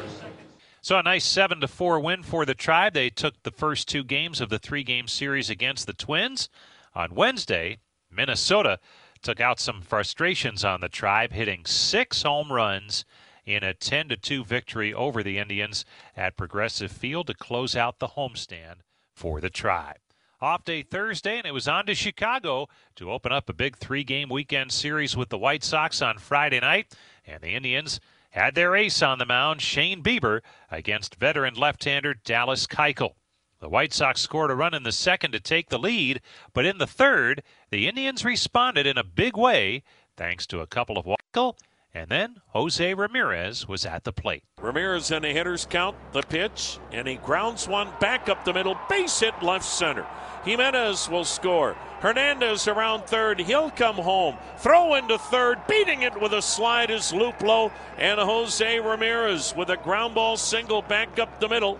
So 0.89 0.97
a 0.97 1.03
nice 1.03 1.23
seven 1.23 1.61
to 1.61 1.67
four 1.67 1.99
win 1.99 2.23
for 2.23 2.47
the 2.47 2.55
Tribe. 2.55 2.95
They 2.95 3.11
took 3.11 3.43
the 3.43 3.51
first 3.51 3.87
two 3.87 4.03
games 4.03 4.41
of 4.41 4.49
the 4.49 4.57
three 4.57 4.81
game 4.81 5.07
series 5.07 5.47
against 5.47 5.85
the 5.85 5.93
Twins. 5.93 6.49
On 6.95 7.13
Wednesday, 7.13 7.77
Minnesota 8.09 8.79
took 9.21 9.39
out 9.39 9.59
some 9.59 9.83
frustrations 9.83 10.65
on 10.65 10.81
the 10.81 10.89
Tribe, 10.89 11.31
hitting 11.31 11.63
six 11.63 12.23
home 12.23 12.51
runs 12.51 13.05
in 13.45 13.63
a 13.63 13.75
10 13.75 14.09
to 14.09 14.17
2 14.17 14.43
victory 14.43 14.91
over 14.91 15.21
the 15.21 15.37
Indians 15.37 15.85
at 16.17 16.35
Progressive 16.35 16.91
Field 16.91 17.27
to 17.27 17.35
close 17.35 17.75
out 17.75 17.99
the 17.99 18.15
homestand 18.17 18.77
for 19.13 19.39
the 19.39 19.51
Tribe. 19.51 19.99
Off 20.41 20.65
day 20.65 20.81
Thursday, 20.81 21.37
and 21.37 21.45
it 21.45 21.53
was 21.53 21.67
on 21.67 21.85
to 21.85 21.93
Chicago 21.93 22.67
to 22.95 23.11
open 23.11 23.31
up 23.31 23.47
a 23.47 23.53
big 23.53 23.77
three 23.77 24.03
game 24.03 24.27
weekend 24.27 24.71
series 24.71 25.15
with 25.15 25.29
the 25.29 25.37
White 25.37 25.63
Sox 25.63 26.01
on 26.01 26.17
Friday 26.17 26.59
night. 26.59 26.95
And 27.27 27.41
the 27.41 27.53
Indians 27.53 27.99
had 28.29 28.55
their 28.55 28.75
ace 28.75 29.01
on 29.01 29.17
the 29.17 29.25
mound, 29.25 29.61
Shane 29.61 30.03
Bieber, 30.03 30.41
against 30.69 31.15
veteran 31.15 31.55
left 31.55 31.83
hander 31.83 32.13
Dallas 32.13 32.67
Keuchel. 32.67 33.15
The 33.59 33.69
White 33.69 33.93
Sox 33.93 34.21
scored 34.21 34.51
a 34.51 34.55
run 34.55 34.73
in 34.73 34.83
the 34.83 34.91
second 34.91 35.31
to 35.31 35.39
take 35.39 35.69
the 35.69 35.79
lead, 35.79 36.21
but 36.53 36.65
in 36.65 36.77
the 36.77 36.87
third, 36.87 37.43
the 37.71 37.87
Indians 37.87 38.23
responded 38.23 38.85
in 38.87 38.97
a 38.97 39.03
big 39.03 39.35
way 39.35 39.83
thanks 40.15 40.45
to 40.47 40.61
a 40.61 40.67
couple 40.67 40.97
of 40.97 41.05
Keuchel 41.05 41.57
and 41.93 42.09
then 42.09 42.37
Jose 42.49 42.93
Ramirez 42.93 43.67
was 43.67 43.85
at 43.85 44.03
the 44.03 44.13
plate. 44.13 44.43
Ramirez 44.61 45.11
in 45.11 45.23
the 45.23 45.29
hitter's 45.29 45.65
count, 45.65 45.95
the 46.13 46.21
pitch, 46.21 46.79
and 46.91 47.07
he 47.07 47.15
grounds 47.15 47.67
one 47.67 47.89
back 47.99 48.29
up 48.29 48.45
the 48.45 48.53
middle, 48.53 48.77
base 48.89 49.19
hit 49.19 49.41
left 49.41 49.65
center. 49.65 50.05
Jimenez 50.45 51.09
will 51.09 51.25
score. 51.25 51.73
Hernandez 51.99 52.67
around 52.67 53.05
third. 53.05 53.39
He'll 53.41 53.71
come 53.71 53.97
home. 53.97 54.37
Throw 54.57 54.95
into 54.95 55.17
third. 55.17 55.59
Beating 55.67 56.03
it 56.03 56.19
with 56.19 56.33
a 56.33 56.41
slide 56.41 56.89
is 56.91 57.11
Luplow. 57.11 57.71
And 57.97 58.19
Jose 58.19 58.79
Ramirez 58.79 59.53
with 59.55 59.69
a 59.69 59.77
ground 59.77 60.15
ball 60.15 60.37
single 60.37 60.81
back 60.81 61.19
up 61.19 61.39
the 61.39 61.49
middle. 61.49 61.77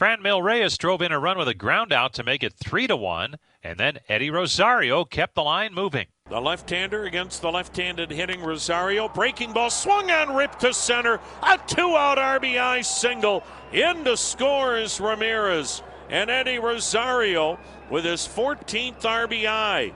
Franmil 0.00 0.42
Reyes 0.42 0.78
drove 0.78 1.02
in 1.02 1.12
a 1.12 1.18
run 1.18 1.38
with 1.38 1.48
a 1.48 1.54
ground 1.54 1.92
out 1.92 2.14
to 2.14 2.24
make 2.24 2.42
it 2.42 2.54
3 2.54 2.86
to 2.88 2.96
1, 2.96 3.36
and 3.62 3.78
then 3.78 3.98
Eddie 4.08 4.30
Rosario 4.30 5.04
kept 5.04 5.34
the 5.34 5.42
line 5.42 5.74
moving. 5.74 6.06
The 6.32 6.40
left 6.40 6.70
hander 6.70 7.04
against 7.04 7.42
the 7.42 7.52
left 7.52 7.76
handed 7.76 8.10
hitting 8.10 8.40
Rosario. 8.40 9.06
Breaking 9.06 9.52
ball 9.52 9.68
swung 9.68 10.10
on, 10.10 10.34
ripped 10.34 10.60
to 10.60 10.72
center. 10.72 11.20
A 11.42 11.60
two 11.66 11.94
out 11.94 12.16
RBI 12.16 12.86
single. 12.86 13.44
In 13.70 14.02
to 14.04 14.16
score 14.16 14.78
is 14.78 14.98
Ramirez. 14.98 15.82
And 16.08 16.30
Eddie 16.30 16.58
Rosario 16.58 17.58
with 17.90 18.06
his 18.06 18.22
14th 18.26 19.02
RBI. 19.02 19.92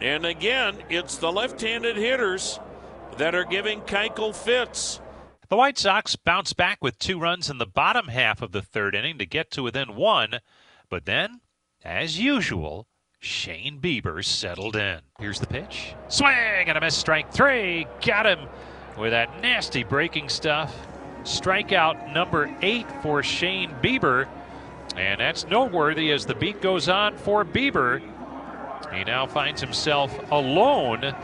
And 0.00 0.26
again, 0.26 0.78
it's 0.88 1.18
the 1.18 1.30
left 1.30 1.60
handed 1.60 1.96
hitters 1.96 2.58
that 3.18 3.36
are 3.36 3.44
giving 3.44 3.82
Keuchel 3.82 4.34
fits. 4.34 5.00
The 5.48 5.56
White 5.56 5.78
Sox 5.78 6.16
bounce 6.16 6.52
back 6.52 6.78
with 6.82 6.98
two 6.98 7.20
runs 7.20 7.48
in 7.48 7.58
the 7.58 7.66
bottom 7.66 8.08
half 8.08 8.42
of 8.42 8.50
the 8.50 8.62
third 8.62 8.96
inning 8.96 9.16
to 9.18 9.26
get 9.26 9.52
to 9.52 9.62
within 9.62 9.94
one, 9.94 10.40
but 10.88 11.04
then, 11.04 11.40
as 11.84 12.18
usual, 12.18 12.88
Shane 13.22 13.78
Bieber 13.80 14.24
settled 14.24 14.74
in. 14.74 14.98
Here's 15.20 15.38
the 15.38 15.46
pitch. 15.46 15.94
Swing 16.08 16.34
and 16.66 16.76
a 16.76 16.80
miss, 16.80 16.96
strike 16.96 17.32
three. 17.32 17.86
Got 18.04 18.26
him 18.26 18.48
with 18.98 19.12
that 19.12 19.40
nasty 19.40 19.84
breaking 19.84 20.28
stuff. 20.28 20.74
Strikeout 21.22 22.12
number 22.12 22.52
eight 22.62 22.86
for 23.00 23.22
Shane 23.22 23.70
Bieber. 23.80 24.26
And 24.96 25.20
that's 25.20 25.46
noteworthy 25.46 26.10
as 26.10 26.26
the 26.26 26.34
beat 26.34 26.60
goes 26.60 26.88
on 26.88 27.16
for 27.16 27.44
Bieber. 27.44 28.00
He 28.92 29.04
now 29.04 29.26
finds 29.26 29.60
himself 29.60 30.12
alone 30.32 31.14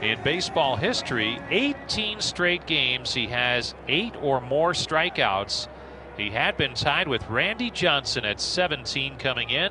in 0.00 0.22
baseball 0.22 0.76
history. 0.76 1.38
18 1.50 2.22
straight 2.22 2.64
games, 2.64 3.12
he 3.12 3.26
has 3.26 3.74
eight 3.88 4.14
or 4.22 4.40
more 4.40 4.72
strikeouts. 4.72 5.68
He 6.16 6.30
had 6.30 6.56
been 6.56 6.72
tied 6.72 7.08
with 7.08 7.28
Randy 7.28 7.70
Johnson 7.70 8.24
at 8.24 8.40
17 8.40 9.18
coming 9.18 9.50
in, 9.50 9.70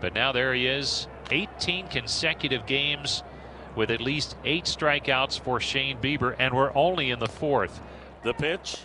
but 0.00 0.14
now 0.14 0.32
there 0.32 0.54
he 0.54 0.66
is. 0.66 1.08
18 1.30 1.88
consecutive 1.88 2.66
games 2.66 3.22
with 3.74 3.90
at 3.90 4.00
least 4.00 4.36
eight 4.44 4.64
strikeouts 4.64 5.38
for 5.40 5.60
Shane 5.60 5.98
Bieber, 5.98 6.34
and 6.38 6.54
we're 6.54 6.74
only 6.74 7.10
in 7.10 7.18
the 7.18 7.28
fourth. 7.28 7.80
The 8.22 8.32
pitch. 8.32 8.78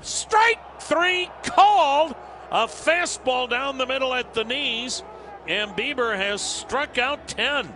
Strike 0.00 0.80
three 0.80 1.30
called. 1.42 2.14
A 2.50 2.66
fastball 2.66 3.50
down 3.50 3.76
the 3.76 3.86
middle 3.86 4.14
at 4.14 4.32
the 4.32 4.44
knees. 4.44 5.02
And 5.46 5.72
Bieber 5.72 6.16
has 6.16 6.40
struck 6.40 6.96
out 6.98 7.28
10. 7.28 7.72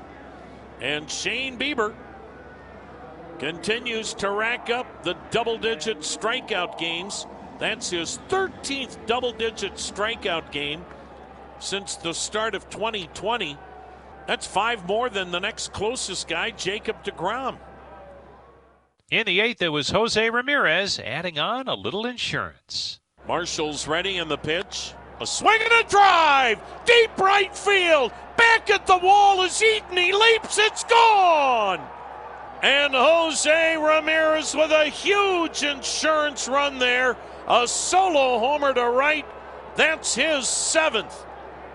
And 0.81 1.11
Shane 1.11 1.59
Bieber 1.59 1.95
continues 3.39 4.15
to 4.15 4.31
rack 4.31 4.71
up 4.71 5.03
the 5.03 5.17
double 5.31 5.59
digit 5.59 6.01
strikeout 6.01 6.79
games. 6.79 7.27
That's 7.59 7.91
his 7.91 8.19
13th 8.29 9.07
double 9.07 9.33
digit 9.33 9.75
strikeout 9.75 10.51
game 10.53 10.85
since 11.63 11.97
the 11.97 12.13
start 12.13 12.55
of 12.55 12.69
2020. 12.69 13.57
That's 14.27 14.47
five 14.47 14.87
more 14.87 15.09
than 15.09 15.31
the 15.31 15.41
next 15.41 15.73
closest 15.73 16.29
guy, 16.29 16.51
Jacob 16.51 17.05
DeGrom. 17.05 17.57
In 19.11 19.27
the 19.27 19.41
eighth, 19.41 19.63
it 19.63 19.69
was 19.69 19.91
Jose 19.91 20.31
Ramirez 20.31 20.99
adding 20.99 21.39
on 21.39 21.69
a 21.69 21.75
little 21.75 22.07
insurance. 22.07 23.01
Marshall's 23.29 23.87
ready 23.87 24.17
in 24.17 24.29
the 24.29 24.39
pitch. 24.39 24.95
A 25.21 25.27
swing 25.27 25.61
and 25.63 25.87
a 25.87 25.89
drive! 25.89 26.61
Deep 26.85 27.17
right 27.19 27.57
field! 27.57 28.11
Back 28.37 28.71
at 28.71 28.87
the 28.87 28.97
wall 28.97 29.43
is 29.43 29.63
Eaton. 29.63 29.97
He 29.97 30.13
leaps, 30.13 30.59
it's 30.59 30.83
gone! 30.85 31.81
And 32.63 32.95
Jose 32.95 33.77
Ramirez 33.77 34.55
with 34.55 34.71
a 34.71 34.87
huge 34.87 35.63
insurance 35.63 36.49
run 36.49 36.79
there. 36.79 37.17
A 37.49 37.69
solo 37.69 38.39
homer 38.39 38.73
to 38.73 38.89
right. 38.89 39.27
That's 39.77 40.15
his 40.15 40.49
seventh. 40.49 41.27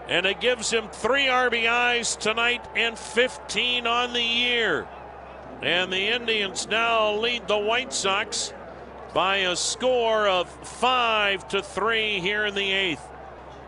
And 0.07 0.25
it 0.25 0.39
gives 0.39 0.71
him 0.71 0.87
three 0.89 1.25
RBIs 1.25 2.17
tonight 2.17 2.65
and 2.75 2.97
15 2.97 3.85
on 3.85 4.13
the 4.13 4.21
year. 4.21 4.87
And 5.61 5.91
the 5.91 6.07
Indians 6.07 6.67
now 6.67 7.15
lead 7.15 7.47
the 7.47 7.57
White 7.57 7.91
Sox 7.91 8.53
by 9.13 9.37
a 9.37 9.55
score 9.55 10.27
of 10.27 10.49
five 10.49 11.47
to 11.49 11.61
three 11.61 12.19
here 12.19 12.45
in 12.45 12.55
the 12.55 12.71
eighth. 12.71 13.05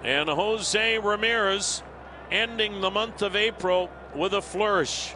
And 0.04 0.30
Jose 0.30 0.98
Ramirez 1.00 1.84
ending 2.32 2.80
the 2.80 2.92
month 2.92 3.22
of 3.22 3.36
April 3.36 3.90
with 4.16 4.34
a 4.34 4.42
flourish. 4.42 5.16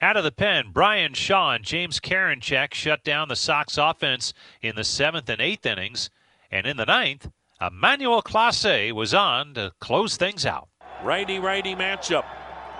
Out 0.00 0.16
of 0.16 0.24
the 0.24 0.32
pen, 0.32 0.70
Bryan 0.72 1.14
Shaw 1.14 1.52
and 1.52 1.64
James 1.64 1.98
Karinchak 2.00 2.74
shut 2.74 3.02
down 3.02 3.28
the 3.28 3.36
Sox 3.36 3.78
offense 3.78 4.34
in 4.60 4.76
the 4.76 4.84
seventh 4.84 5.28
and 5.30 5.40
eighth 5.40 5.64
innings. 5.64 6.10
And 6.50 6.66
in 6.66 6.76
the 6.76 6.84
ninth, 6.84 7.30
Emmanuel 7.60 8.20
Clase 8.20 8.92
was 8.92 9.14
on 9.14 9.54
to 9.54 9.72
close 9.80 10.18
things 10.18 10.44
out. 10.44 10.68
Righty 11.02 11.38
righty 11.38 11.74
matchup. 11.74 12.24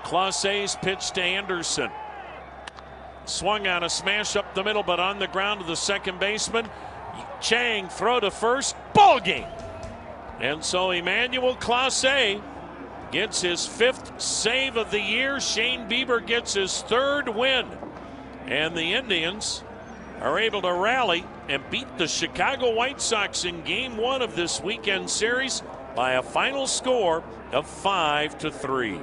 Clase's 0.03 0.77
pitch 0.77 1.13
to 1.13 1.23
Anderson. 1.23 1.91
Swung 3.25 3.67
on 3.67 3.85
a 3.85 3.89
smash 3.89 4.37
up 4.37 4.55
the 4.55 4.63
middle, 4.63 4.83
but 4.83 5.01
on 5.01 5.19
the 5.19 5.29
ground 5.29 5.61
to 5.61 5.67
the 5.67 5.75
second 5.75 6.21
baseman. 6.21 6.69
Chang 7.41 7.89
throw 7.89 8.21
to 8.21 8.31
first. 8.31 8.77
Ball 8.93 9.19
game. 9.21 9.49
And 10.41 10.63
so 10.63 10.91
Emmanuel 10.91 11.57
Clase 11.57 12.43
gets 13.11 13.41
his 13.41 13.67
fifth 13.67 14.21
save 14.21 14.77
of 14.77 14.91
the 14.91 15.01
year. 15.01 15.41
Shane 15.41 15.89
Bieber 15.89 16.25
gets 16.25 16.53
his 16.53 16.83
third 16.83 17.31
win. 17.31 17.67
And 18.45 18.77
the 18.77 18.93
Indians 18.93 19.65
are 20.21 20.39
able 20.39 20.63
to 20.63 20.73
rally 20.73 21.25
and 21.49 21.63
beat 21.71 21.99
the 21.99 22.09
Chicago 22.09 22.75
White 22.75 23.01
Sox 23.01 23.45
in 23.45 23.63
game 23.63 23.97
one 23.97 24.23
of 24.23 24.37
this 24.37 24.61
weekend 24.61 25.11
series 25.11 25.63
by 25.95 26.13
a 26.13 26.23
final 26.23 26.67
score 26.67 27.23
of 27.53 27.67
five 27.67 28.39
to 28.39 28.51
three. 28.51 29.01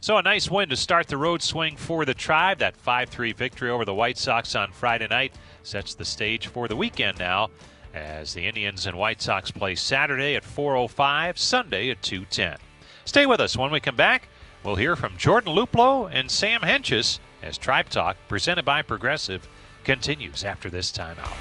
So 0.00 0.16
a 0.16 0.22
nice 0.22 0.50
win 0.50 0.68
to 0.70 0.76
start 0.76 1.06
the 1.06 1.16
road 1.16 1.42
swing 1.42 1.76
for 1.76 2.04
the 2.04 2.14
Tribe. 2.14 2.58
That 2.58 2.74
5-3 2.76 3.36
victory 3.36 3.70
over 3.70 3.84
the 3.84 3.94
White 3.94 4.18
Sox 4.18 4.56
on 4.56 4.72
Friday 4.72 5.06
night 5.06 5.32
sets 5.62 5.94
the 5.94 6.04
stage 6.04 6.48
for 6.48 6.66
the 6.66 6.74
weekend 6.74 7.20
now 7.20 7.50
as 7.94 8.34
the 8.34 8.46
Indians 8.46 8.86
and 8.86 8.96
White 8.96 9.22
Sox 9.22 9.50
play 9.52 9.76
Saturday 9.76 10.34
at 10.34 10.44
4:05, 10.44 11.38
Sunday 11.38 11.90
at 11.90 12.02
2:10. 12.02 12.56
Stay 13.04 13.26
with 13.26 13.38
us 13.40 13.56
when 13.56 13.70
we 13.70 13.78
come 13.78 13.96
back. 13.96 14.28
We'll 14.64 14.76
hear 14.76 14.96
from 14.96 15.16
Jordan 15.16 15.54
Luplow 15.54 16.08
and 16.12 16.30
Sam 16.30 16.62
Hentges 16.62 17.20
as 17.42 17.58
Tribe 17.58 17.88
Talk, 17.88 18.16
presented 18.28 18.64
by 18.64 18.82
Progressive, 18.82 19.48
continues 19.84 20.44
after 20.44 20.70
this 20.70 20.90
timeout. 20.92 21.36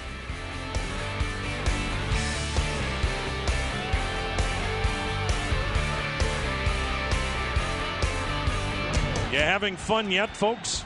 You 9.32 9.40
having 9.40 9.78
fun 9.78 10.12
yet, 10.12 10.36
folks? 10.36 10.84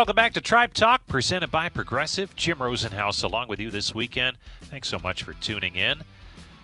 Welcome 0.00 0.16
back 0.16 0.32
to 0.32 0.40
Tribe 0.40 0.72
Talk, 0.72 1.06
presented 1.08 1.50
by 1.50 1.68
Progressive. 1.68 2.34
Jim 2.34 2.56
Rosenhaus 2.56 3.22
along 3.22 3.48
with 3.48 3.60
you 3.60 3.70
this 3.70 3.94
weekend. 3.94 4.38
Thanks 4.62 4.88
so 4.88 4.98
much 4.98 5.24
for 5.24 5.34
tuning 5.34 5.76
in. 5.76 6.00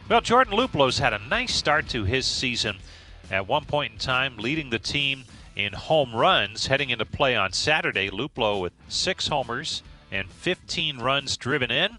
Well, 0.09 0.22
Jordan 0.22 0.55
Luplow's 0.55 1.01
had 1.01 1.12
a 1.12 1.18
nice 1.18 1.55
start 1.55 1.87
to 1.90 2.05
his 2.05 2.27
season. 2.27 2.79
At 3.31 3.46
one 3.46 3.66
point 3.66 3.92
in 3.92 3.99
time, 3.99 4.38
leading 4.38 4.70
the 4.70 4.79
team 4.79 5.25
in 5.55 5.75
home 5.75 6.16
runs 6.16 6.68
heading 6.68 6.88
into 6.88 7.05
play 7.05 7.37
on 7.37 7.53
Saturday. 7.53 8.09
Luplow 8.09 8.62
with 8.62 8.72
six 8.88 9.29
homers 9.29 9.83
and 10.11 10.31
15 10.31 10.96
runs 10.96 11.37
driven 11.37 11.70
in. 11.70 11.99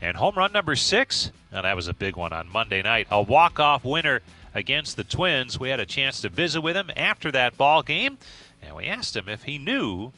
And 0.00 0.16
home 0.16 0.36
run 0.36 0.52
number 0.52 0.74
six, 0.74 1.32
now 1.52 1.60
that 1.60 1.76
was 1.76 1.88
a 1.88 1.92
big 1.92 2.16
one 2.16 2.32
on 2.32 2.48
Monday 2.48 2.80
night. 2.80 3.08
A 3.10 3.20
walk-off 3.20 3.84
winner 3.84 4.22
against 4.54 4.96
the 4.96 5.04
Twins. 5.04 5.60
We 5.60 5.68
had 5.68 5.80
a 5.80 5.86
chance 5.86 6.22
to 6.22 6.30
visit 6.30 6.62
with 6.62 6.76
him 6.76 6.90
after 6.96 7.30
that 7.32 7.58
ball 7.58 7.82
game, 7.82 8.16
and 8.62 8.74
we 8.74 8.86
asked 8.86 9.14
him 9.14 9.28
if 9.28 9.42
he 9.42 9.58
knew 9.58 10.12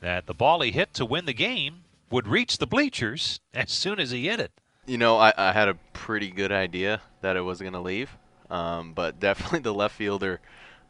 that 0.00 0.26
the 0.26 0.34
ball 0.34 0.60
he 0.60 0.72
hit 0.72 0.94
to 0.94 1.04
win 1.04 1.26
the 1.26 1.34
game 1.34 1.84
would 2.10 2.28
reach 2.28 2.58
the 2.58 2.66
bleachers 2.66 3.40
as 3.54 3.70
soon 3.70 3.98
as 3.98 4.10
he 4.10 4.28
hit 4.28 4.40
it. 4.40 4.52
You 4.86 4.98
know, 4.98 5.16
I, 5.16 5.32
I 5.36 5.52
had 5.52 5.68
a 5.68 5.74
pretty 5.92 6.30
good 6.30 6.52
idea 6.52 7.00
that 7.20 7.36
it 7.36 7.40
was 7.40 7.60
going 7.60 7.72
to 7.72 7.80
leave, 7.80 8.16
um, 8.50 8.92
but 8.92 9.18
definitely 9.20 9.60
the 9.60 9.74
left 9.74 9.96
fielder 9.96 10.40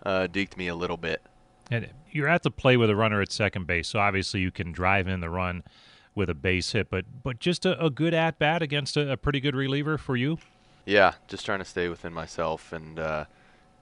uh, 0.04 0.28
deked 0.30 0.56
me 0.56 0.68
a 0.68 0.74
little 0.74 0.98
bit. 0.98 1.22
And 1.70 1.88
you're 2.10 2.28
at 2.28 2.42
the 2.42 2.50
play 2.50 2.76
with 2.76 2.90
a 2.90 2.96
runner 2.96 3.20
at 3.20 3.32
second 3.32 3.66
base, 3.66 3.88
so 3.88 3.98
obviously 3.98 4.40
you 4.40 4.50
can 4.50 4.72
drive 4.72 5.08
in 5.08 5.20
the 5.20 5.30
run 5.30 5.64
with 6.16 6.30
a 6.30 6.34
base 6.34 6.72
hit, 6.72 6.90
but 6.90 7.04
but 7.22 7.38
just 7.38 7.64
a, 7.64 7.84
a 7.84 7.90
good 7.90 8.14
at 8.14 8.38
bat 8.38 8.62
against 8.62 8.96
a, 8.96 9.12
a, 9.12 9.16
pretty 9.16 9.38
good 9.38 9.54
reliever 9.54 9.98
for 9.98 10.16
you. 10.16 10.38
Yeah, 10.84 11.14
just 11.28 11.44
trying 11.44 11.58
to 11.58 11.64
stay 11.64 11.88
within 11.88 12.12
myself 12.12 12.72
and 12.72 12.98
uh, 12.98 13.26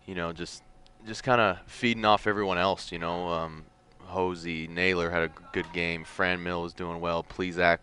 you 0.04 0.14
know 0.14 0.32
just 0.32 0.62
just 1.06 1.22
kind 1.22 1.40
of 1.40 1.58
feeding 1.66 2.04
off 2.04 2.26
everyone 2.26 2.58
else. 2.58 2.90
You 2.90 2.98
know, 2.98 3.28
um, 3.28 3.64
Hosey 4.06 4.66
Naylor 4.66 5.10
had 5.10 5.22
a 5.22 5.30
good 5.52 5.72
game. 5.72 6.04
Franmil 6.04 6.62
was 6.62 6.72
doing 6.72 7.00
well. 7.00 7.22
Plesac 7.22 7.78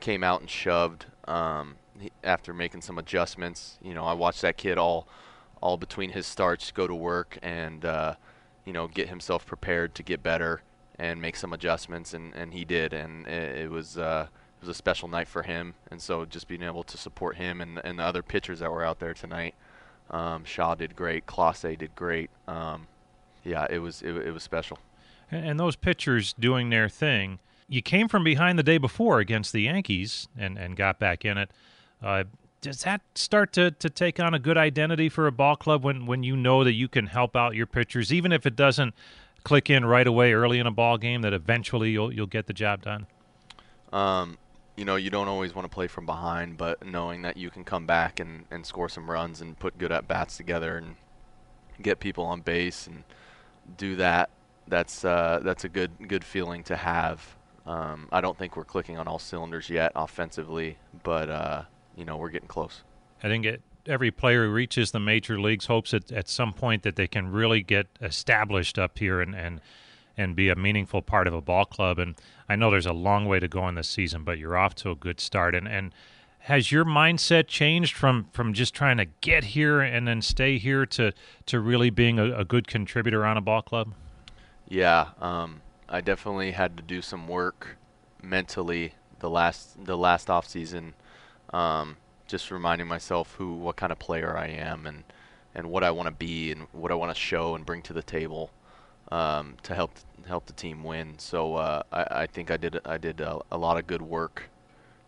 came 0.00 0.22
out 0.22 0.40
and 0.40 0.50
shoved 0.50 1.06
um, 1.26 1.76
he, 1.98 2.10
after 2.22 2.52
making 2.52 2.82
some 2.82 2.98
adjustments. 2.98 3.78
You 3.82 3.94
know, 3.94 4.04
I 4.04 4.12
watched 4.12 4.42
that 4.42 4.56
kid 4.56 4.78
all 4.78 5.06
all 5.62 5.76
between 5.76 6.10
his 6.10 6.26
starts 6.26 6.70
go 6.70 6.86
to 6.86 6.94
work 6.94 7.38
and 7.42 7.84
uh, 7.84 8.14
you 8.64 8.72
know 8.72 8.88
get 8.88 9.08
himself 9.08 9.46
prepared 9.46 9.94
to 9.94 10.02
get 10.02 10.22
better 10.22 10.62
and 10.98 11.20
make 11.20 11.36
some 11.36 11.52
adjustments, 11.52 12.14
and, 12.14 12.34
and 12.34 12.54
he 12.54 12.64
did, 12.64 12.92
and 12.92 13.26
it, 13.26 13.62
it 13.62 13.70
was 13.70 13.98
uh, 13.98 14.26
it 14.30 14.60
was 14.66 14.68
a 14.68 14.74
special 14.74 15.08
night 15.08 15.28
for 15.28 15.42
him, 15.42 15.74
and 15.90 16.00
so 16.00 16.24
just 16.24 16.48
being 16.48 16.62
able 16.62 16.82
to 16.84 16.96
support 16.96 17.36
him 17.36 17.60
and, 17.60 17.80
and 17.84 17.98
the 17.98 18.02
other 18.02 18.22
pitchers 18.22 18.60
that 18.60 18.70
were 18.70 18.84
out 18.84 18.98
there 18.98 19.14
tonight. 19.14 19.54
Um, 20.10 20.44
Shaw 20.44 20.74
did 20.74 20.94
great, 20.96 21.26
Clase 21.26 21.76
did 21.76 21.94
great. 21.96 22.30
Um, 22.46 22.86
yeah, 23.44 23.66
it 23.68 23.78
was 23.78 24.02
it, 24.02 24.16
it 24.16 24.32
was 24.32 24.42
special. 24.42 24.78
And, 25.30 25.58
those 25.58 25.76
pitchers 25.76 26.34
doing 26.38 26.70
their 26.70 26.88
thing. 26.88 27.40
You 27.68 27.82
came 27.82 28.08
from 28.08 28.22
behind 28.22 28.58
the 28.58 28.62
day 28.62 28.78
before 28.78 29.18
against 29.18 29.52
the 29.52 29.62
Yankees 29.62 30.28
and, 30.38 30.56
and 30.56 30.76
got 30.76 30.98
back 30.98 31.24
in 31.24 31.36
it. 31.36 31.50
Uh, 32.02 32.24
does 32.60 32.82
that 32.82 33.00
start 33.14 33.52
to, 33.54 33.70
to 33.72 33.90
take 33.90 34.20
on 34.20 34.34
a 34.34 34.38
good 34.38 34.56
identity 34.56 35.08
for 35.08 35.26
a 35.26 35.32
ball 35.32 35.56
club 35.56 35.84
when, 35.84 36.06
when 36.06 36.22
you 36.22 36.36
know 36.36 36.64
that 36.64 36.72
you 36.72 36.88
can 36.88 37.06
help 37.06 37.34
out 37.34 37.54
your 37.54 37.66
pitchers, 37.66 38.12
even 38.12 38.32
if 38.32 38.46
it 38.46 38.54
doesn't 38.56 38.94
click 39.44 39.70
in 39.70 39.84
right 39.84 40.06
away 40.06 40.32
early 40.32 40.58
in 40.58 40.66
a 40.66 40.70
ball 40.72 40.98
game, 40.98 41.22
that 41.22 41.32
eventually 41.32 41.90
you'll 41.90 42.12
you'll 42.12 42.26
get 42.26 42.46
the 42.46 42.52
job 42.52 42.82
done? 42.82 43.06
Um, 43.92 44.38
you 44.76 44.84
know, 44.84 44.96
you 44.96 45.10
don't 45.10 45.28
always 45.28 45.54
want 45.54 45.64
to 45.64 45.74
play 45.74 45.86
from 45.86 46.04
behind, 46.04 46.58
but 46.58 46.84
knowing 46.84 47.22
that 47.22 47.36
you 47.36 47.50
can 47.50 47.64
come 47.64 47.86
back 47.86 48.20
and, 48.20 48.44
and 48.50 48.66
score 48.66 48.88
some 48.88 49.10
runs 49.10 49.40
and 49.40 49.58
put 49.58 49.78
good 49.78 49.92
at 49.92 50.06
bats 50.06 50.36
together 50.36 50.76
and 50.76 50.96
get 51.80 52.00
people 52.00 52.24
on 52.24 52.40
base 52.40 52.86
and 52.86 53.04
do 53.76 53.96
that, 53.96 54.30
that's 54.68 55.04
uh, 55.04 55.40
that's 55.42 55.64
a 55.64 55.68
good 55.68 55.90
good 56.08 56.24
feeling 56.24 56.62
to 56.64 56.76
have. 56.76 57.36
Um, 57.66 58.08
I 58.12 58.20
don't 58.20 58.38
think 58.38 58.56
we're 58.56 58.64
clicking 58.64 58.96
on 58.98 59.08
all 59.08 59.18
cylinders 59.18 59.68
yet 59.68 59.92
offensively, 59.96 60.78
but 61.02 61.28
uh, 61.28 61.62
you 61.96 62.04
know 62.04 62.16
we're 62.16 62.30
getting 62.30 62.48
close. 62.48 62.82
I 63.22 63.28
think 63.28 63.44
it, 63.44 63.62
every 63.86 64.10
player 64.10 64.46
who 64.46 64.52
reaches 64.52 64.92
the 64.92 65.00
major 65.00 65.40
leagues 65.40 65.66
hopes 65.66 65.94
at, 65.94 66.12
at 66.12 66.28
some 66.28 66.52
point 66.52 66.82
that 66.82 66.96
they 66.96 67.06
can 67.06 67.30
really 67.30 67.62
get 67.62 67.86
established 68.00 68.78
up 68.78 68.98
here 68.98 69.20
and, 69.20 69.34
and 69.34 69.60
and 70.18 70.34
be 70.34 70.48
a 70.48 70.56
meaningful 70.56 71.02
part 71.02 71.26
of 71.26 71.34
a 71.34 71.42
ball 71.42 71.66
club. 71.66 71.98
And 71.98 72.14
I 72.48 72.56
know 72.56 72.70
there's 72.70 72.86
a 72.86 72.92
long 72.92 73.26
way 73.26 73.38
to 73.38 73.48
go 73.48 73.68
in 73.68 73.74
this 73.74 73.88
season, 73.88 74.24
but 74.24 74.38
you're 74.38 74.56
off 74.56 74.74
to 74.76 74.90
a 74.90 74.94
good 74.94 75.20
start. 75.20 75.54
And 75.54 75.68
and 75.68 75.92
has 76.40 76.70
your 76.70 76.84
mindset 76.84 77.48
changed 77.48 77.96
from 77.96 78.28
from 78.32 78.52
just 78.52 78.74
trying 78.74 78.96
to 78.98 79.06
get 79.20 79.44
here 79.44 79.80
and 79.80 80.06
then 80.06 80.22
stay 80.22 80.58
here 80.58 80.86
to 80.86 81.12
to 81.46 81.60
really 81.60 81.90
being 81.90 82.18
a, 82.18 82.38
a 82.38 82.44
good 82.44 82.66
contributor 82.66 83.24
on 83.24 83.36
a 83.36 83.40
ball 83.40 83.62
club? 83.62 83.92
Yeah, 84.68 85.08
um, 85.20 85.60
I 85.88 86.00
definitely 86.00 86.50
had 86.52 86.76
to 86.76 86.82
do 86.82 87.00
some 87.02 87.28
work 87.28 87.76
mentally 88.22 88.94
the 89.20 89.30
last 89.30 89.84
the 89.84 89.96
last 89.96 90.28
off 90.28 90.48
season, 90.48 90.94
um, 91.50 91.96
just 92.26 92.50
reminding 92.50 92.86
myself 92.86 93.34
who 93.34 93.54
what 93.54 93.76
kind 93.76 93.92
of 93.92 93.98
player 93.98 94.36
I 94.36 94.48
am 94.48 94.86
and 94.86 95.04
and 95.54 95.70
what 95.70 95.84
I 95.84 95.90
want 95.90 96.06
to 96.06 96.14
be 96.14 96.52
and 96.52 96.66
what 96.72 96.90
I 96.90 96.94
want 96.94 97.14
to 97.14 97.20
show 97.20 97.54
and 97.54 97.64
bring 97.64 97.82
to 97.82 97.92
the 97.92 98.02
table 98.02 98.50
um, 99.10 99.54
to 99.62 99.74
help 99.74 99.92
help 100.26 100.46
the 100.46 100.52
team 100.52 100.82
win. 100.82 101.18
So 101.18 101.54
uh, 101.54 101.82
I, 101.92 102.22
I, 102.22 102.26
think 102.26 102.50
I 102.50 102.56
did 102.56 102.80
I 102.84 102.98
did 102.98 103.20
a, 103.20 103.38
a, 103.50 103.56
lot 103.56 103.78
of 103.78 103.86
good 103.86 104.02
work 104.02 104.50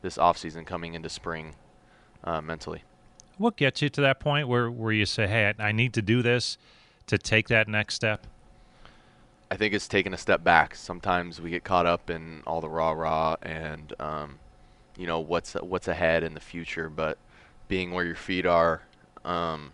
this 0.01 0.17
off 0.17 0.39
season 0.39 0.65
coming 0.65 0.95
into 0.95 1.09
spring 1.09 1.55
uh, 2.25 2.41
mentally. 2.41 2.85
What 3.37 3.57
gets 3.57 3.83
you 3.83 3.89
to 3.91 4.01
that 4.03 4.21
point 4.21 4.49
where 4.49 4.71
where 4.71 4.93
you 4.93 5.07
say, 5.07 5.27
"Hey, 5.27 5.53
I, 5.59 5.69
I 5.69 5.73
need 5.73 5.93
to 5.95 6.03
do 6.03 6.23
this 6.23 6.57
to 7.07 7.19
take 7.19 7.49
that 7.49 7.69
next 7.69 7.95
step"? 7.95 8.27
I 9.51 9.57
think 9.57 9.73
it's 9.75 9.89
taking 9.89 10.13
a 10.13 10.19
step 10.19 10.45
back. 10.45 10.75
Sometimes 10.75 11.41
we 11.41 11.51
get 11.51 11.65
caught 11.65 11.87
up 11.87 12.11
in 12.11 12.43
all 12.47 12.61
the 12.61 12.69
rah 12.69 12.93
rah 12.93 13.37
and 13.43 13.93
um, 13.99 14.39
you 14.97 15.07
know 15.07 15.21
what's 15.21 15.55
what's 15.55 15.89
ahead 15.89 16.23
in 16.23 16.35
the 16.35 16.41
future, 16.41 16.91
but 16.91 17.19
being 17.67 17.93
where 17.93 18.05
your 18.05 18.17
feet 18.17 18.45
are, 18.45 18.83
um, 19.25 19.73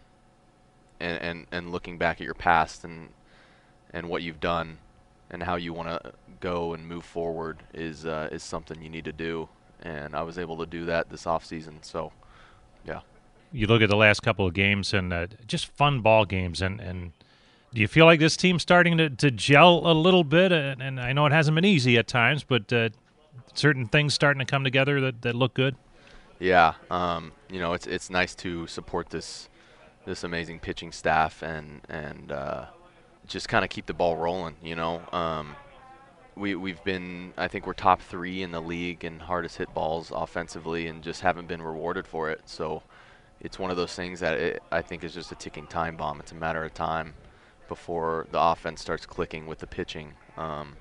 and, 1.01 1.21
and 1.21 1.47
and 1.51 1.73
looking 1.73 1.99
back 1.99 2.21
at 2.21 2.25
your 2.25 2.35
past 2.35 2.85
and 2.85 3.09
and 3.93 4.09
what 4.09 4.23
you've 4.23 4.41
done, 4.41 4.79
and 5.31 5.43
how 5.43 5.57
you 5.57 5.73
want 5.73 5.89
to 5.89 6.13
go 6.41 6.75
and 6.75 6.87
move 6.87 7.05
forward 7.05 7.63
is 7.73 8.07
uh, 8.07 8.29
is 8.31 8.43
something 8.43 8.81
you 8.81 8.91
need 8.91 9.05
to 9.05 9.13
do. 9.13 9.49
And 9.83 10.15
I 10.15 10.23
was 10.23 10.39
able 10.39 10.57
to 10.59 10.67
do 10.67 10.85
that 10.87 11.11
this 11.11 11.27
off 11.27 11.45
season. 11.45 11.79
So, 11.83 12.13
yeah. 12.87 13.01
You 13.53 13.67
look 13.67 13.83
at 13.83 13.91
the 13.91 13.97
last 13.97 14.23
couple 14.23 14.47
of 14.47 14.55
games 14.55 14.95
and 14.95 15.13
uh, 15.13 15.27
just 15.47 15.67
fun 15.67 16.01
ball 16.01 16.25
games 16.25 16.63
and 16.63 16.81
and 16.81 17.13
do 17.75 17.81
you 17.81 17.89
feel 17.89 18.07
like 18.07 18.21
this 18.21 18.37
team's 18.37 18.63
starting 18.63 18.97
to, 18.99 19.11
to 19.11 19.33
gel 19.33 19.91
a 19.91 19.93
little 19.93 20.23
bit? 20.23 20.53
And, 20.53 20.81
and 20.81 21.01
I 21.01 21.13
know 21.13 21.27
it 21.27 21.33
hasn't 21.33 21.57
been 21.57 21.65
easy 21.65 21.99
at 21.99 22.07
times, 22.07 22.45
but 22.45 22.73
uh, 22.73 22.91
certain 23.53 23.87
things 23.87 24.15
starting 24.15 24.39
to 24.39 24.45
come 24.45 24.63
together 24.63 25.01
that, 25.01 25.23
that 25.23 25.35
look 25.35 25.55
good. 25.55 25.75
Yeah, 26.39 26.75
um, 26.91 27.33
you 27.49 27.61
know 27.61 27.73
it's 27.73 27.87
it's 27.87 28.11
nice 28.11 28.35
to 28.37 28.67
support 28.67 29.11
this 29.11 29.49
this 30.05 30.25
amazing 30.25 30.59
pitching 30.59 30.93
staff 30.93 31.43
and 31.43 31.81
and 31.89 32.33
uh, 32.33 32.67
just 33.27 33.49
kind 33.49 33.65
of 33.65 33.71
keep 33.71 33.87
the 33.87 33.95
ball 33.95 34.17
rolling. 34.17 34.57
You 34.63 34.75
know, 34.75 35.03
um, 35.13 35.57
we 36.37 36.55
we've 36.55 36.83
been 36.85 37.33
I 37.37 37.49
think 37.49 37.67
we're 37.67 37.73
top 37.73 38.03
three 38.03 38.43
in 38.43 38.51
the 38.51 38.61
league 38.61 39.05
in 39.05 39.21
hardest 39.21 39.59
hit 39.59 39.73
balls 39.75 40.13
offensively, 40.15 40.89
and 40.89 41.03
just 41.03 41.23
haven't 41.23 41.47
been 41.47 41.63
rewarded 41.63 42.07
for 42.07 42.31
it. 42.31 42.43
So 42.47 42.83
it's 43.41 43.59
one 43.59 43.71
of 43.71 43.77
those 43.77 43.95
things 43.95 44.21
that 44.21 44.39
it, 44.39 44.63
I 44.71 44.83
think 44.83 45.05
is 45.05 45.15
just 45.15 45.33
a 45.33 45.37
ticking 45.37 45.67
time 45.69 45.97
bomb. 45.97 46.21
It's 46.21 46.33
a 46.33 46.37
matter 46.37 46.65
of 46.65 46.75
time 46.75 47.15
before 47.69 48.27
the 48.31 48.41
offense 48.41 48.81
starts 48.81 49.07
clicking 49.07 49.47
with 49.47 49.59
the 49.59 49.67
pitching. 49.67 50.15
Um, 50.37 50.77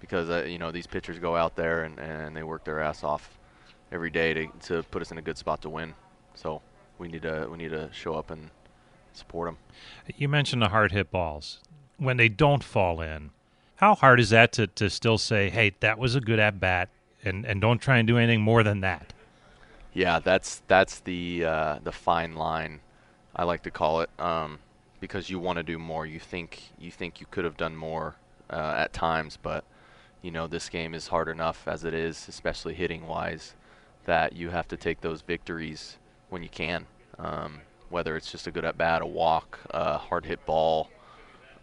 because 0.00 0.28
uh, 0.30 0.44
you 0.44 0.58
know 0.58 0.72
these 0.72 0.86
pitchers 0.86 1.18
go 1.18 1.36
out 1.36 1.54
there 1.54 1.84
and, 1.84 1.98
and 2.00 2.36
they 2.36 2.42
work 2.42 2.64
their 2.64 2.80
ass 2.80 3.04
off 3.04 3.38
every 3.92 4.10
day 4.10 4.34
to, 4.34 4.46
to 4.60 4.82
put 4.84 5.00
us 5.00 5.12
in 5.12 5.18
a 5.18 5.22
good 5.22 5.38
spot 5.38 5.62
to 5.62 5.70
win. 5.70 5.94
So 6.34 6.60
we 6.98 7.08
need 7.08 7.22
to 7.22 7.48
we 7.50 7.56
need 7.56 7.70
to 7.70 7.88
show 7.92 8.14
up 8.14 8.30
and 8.30 8.50
support 9.12 9.48
them. 9.48 9.58
You 10.16 10.28
mentioned 10.28 10.60
the 10.60 10.68
hard 10.68 10.92
hit 10.92 11.10
balls 11.10 11.60
when 11.98 12.16
they 12.16 12.28
don't 12.28 12.64
fall 12.64 13.00
in. 13.00 13.30
How 13.76 13.94
hard 13.94 14.20
is 14.20 14.30
that 14.30 14.52
to, 14.52 14.66
to 14.68 14.90
still 14.90 15.18
say, 15.18 15.50
hey, 15.50 15.72
that 15.80 15.98
was 15.98 16.14
a 16.14 16.20
good 16.20 16.38
at 16.38 16.60
bat, 16.60 16.88
and, 17.24 17.44
and 17.44 17.60
don't 17.60 17.80
try 17.80 17.98
and 17.98 18.06
do 18.06 18.16
anything 18.16 18.40
more 18.40 18.62
than 18.62 18.80
that? 18.80 19.12
Yeah, 19.92 20.20
that's 20.20 20.62
that's 20.68 21.00
the 21.00 21.44
uh, 21.44 21.78
the 21.82 21.92
fine 21.92 22.34
line, 22.34 22.80
I 23.36 23.44
like 23.44 23.62
to 23.64 23.70
call 23.70 24.00
it. 24.00 24.10
Um, 24.18 24.58
because 25.02 25.28
you 25.28 25.40
want 25.40 25.56
to 25.56 25.64
do 25.64 25.80
more. 25.80 26.06
You 26.06 26.20
think 26.20 26.62
you 26.78 26.92
think 26.92 27.20
you 27.20 27.26
could 27.28 27.44
have 27.44 27.56
done 27.56 27.74
more 27.74 28.14
uh, 28.48 28.74
at 28.76 28.92
times, 28.92 29.36
but 29.36 29.64
you 30.22 30.30
know 30.30 30.46
this 30.46 30.68
game 30.68 30.94
is 30.94 31.08
hard 31.08 31.28
enough 31.28 31.66
as 31.66 31.84
it 31.84 31.92
is, 31.92 32.28
especially 32.28 32.72
hitting 32.72 33.08
wise, 33.08 33.56
that 34.04 34.34
you 34.34 34.50
have 34.50 34.68
to 34.68 34.76
take 34.76 35.00
those 35.00 35.20
victories 35.20 35.98
when 36.30 36.44
you 36.44 36.48
can. 36.48 36.86
Um, 37.18 37.62
whether 37.90 38.16
it's 38.16 38.30
just 38.30 38.46
a 38.46 38.52
good 38.52 38.64
at 38.64 38.78
bat, 38.78 39.02
a 39.02 39.06
walk, 39.06 39.58
a 39.70 39.98
hard 39.98 40.24
hit 40.24 40.46
ball, 40.46 40.88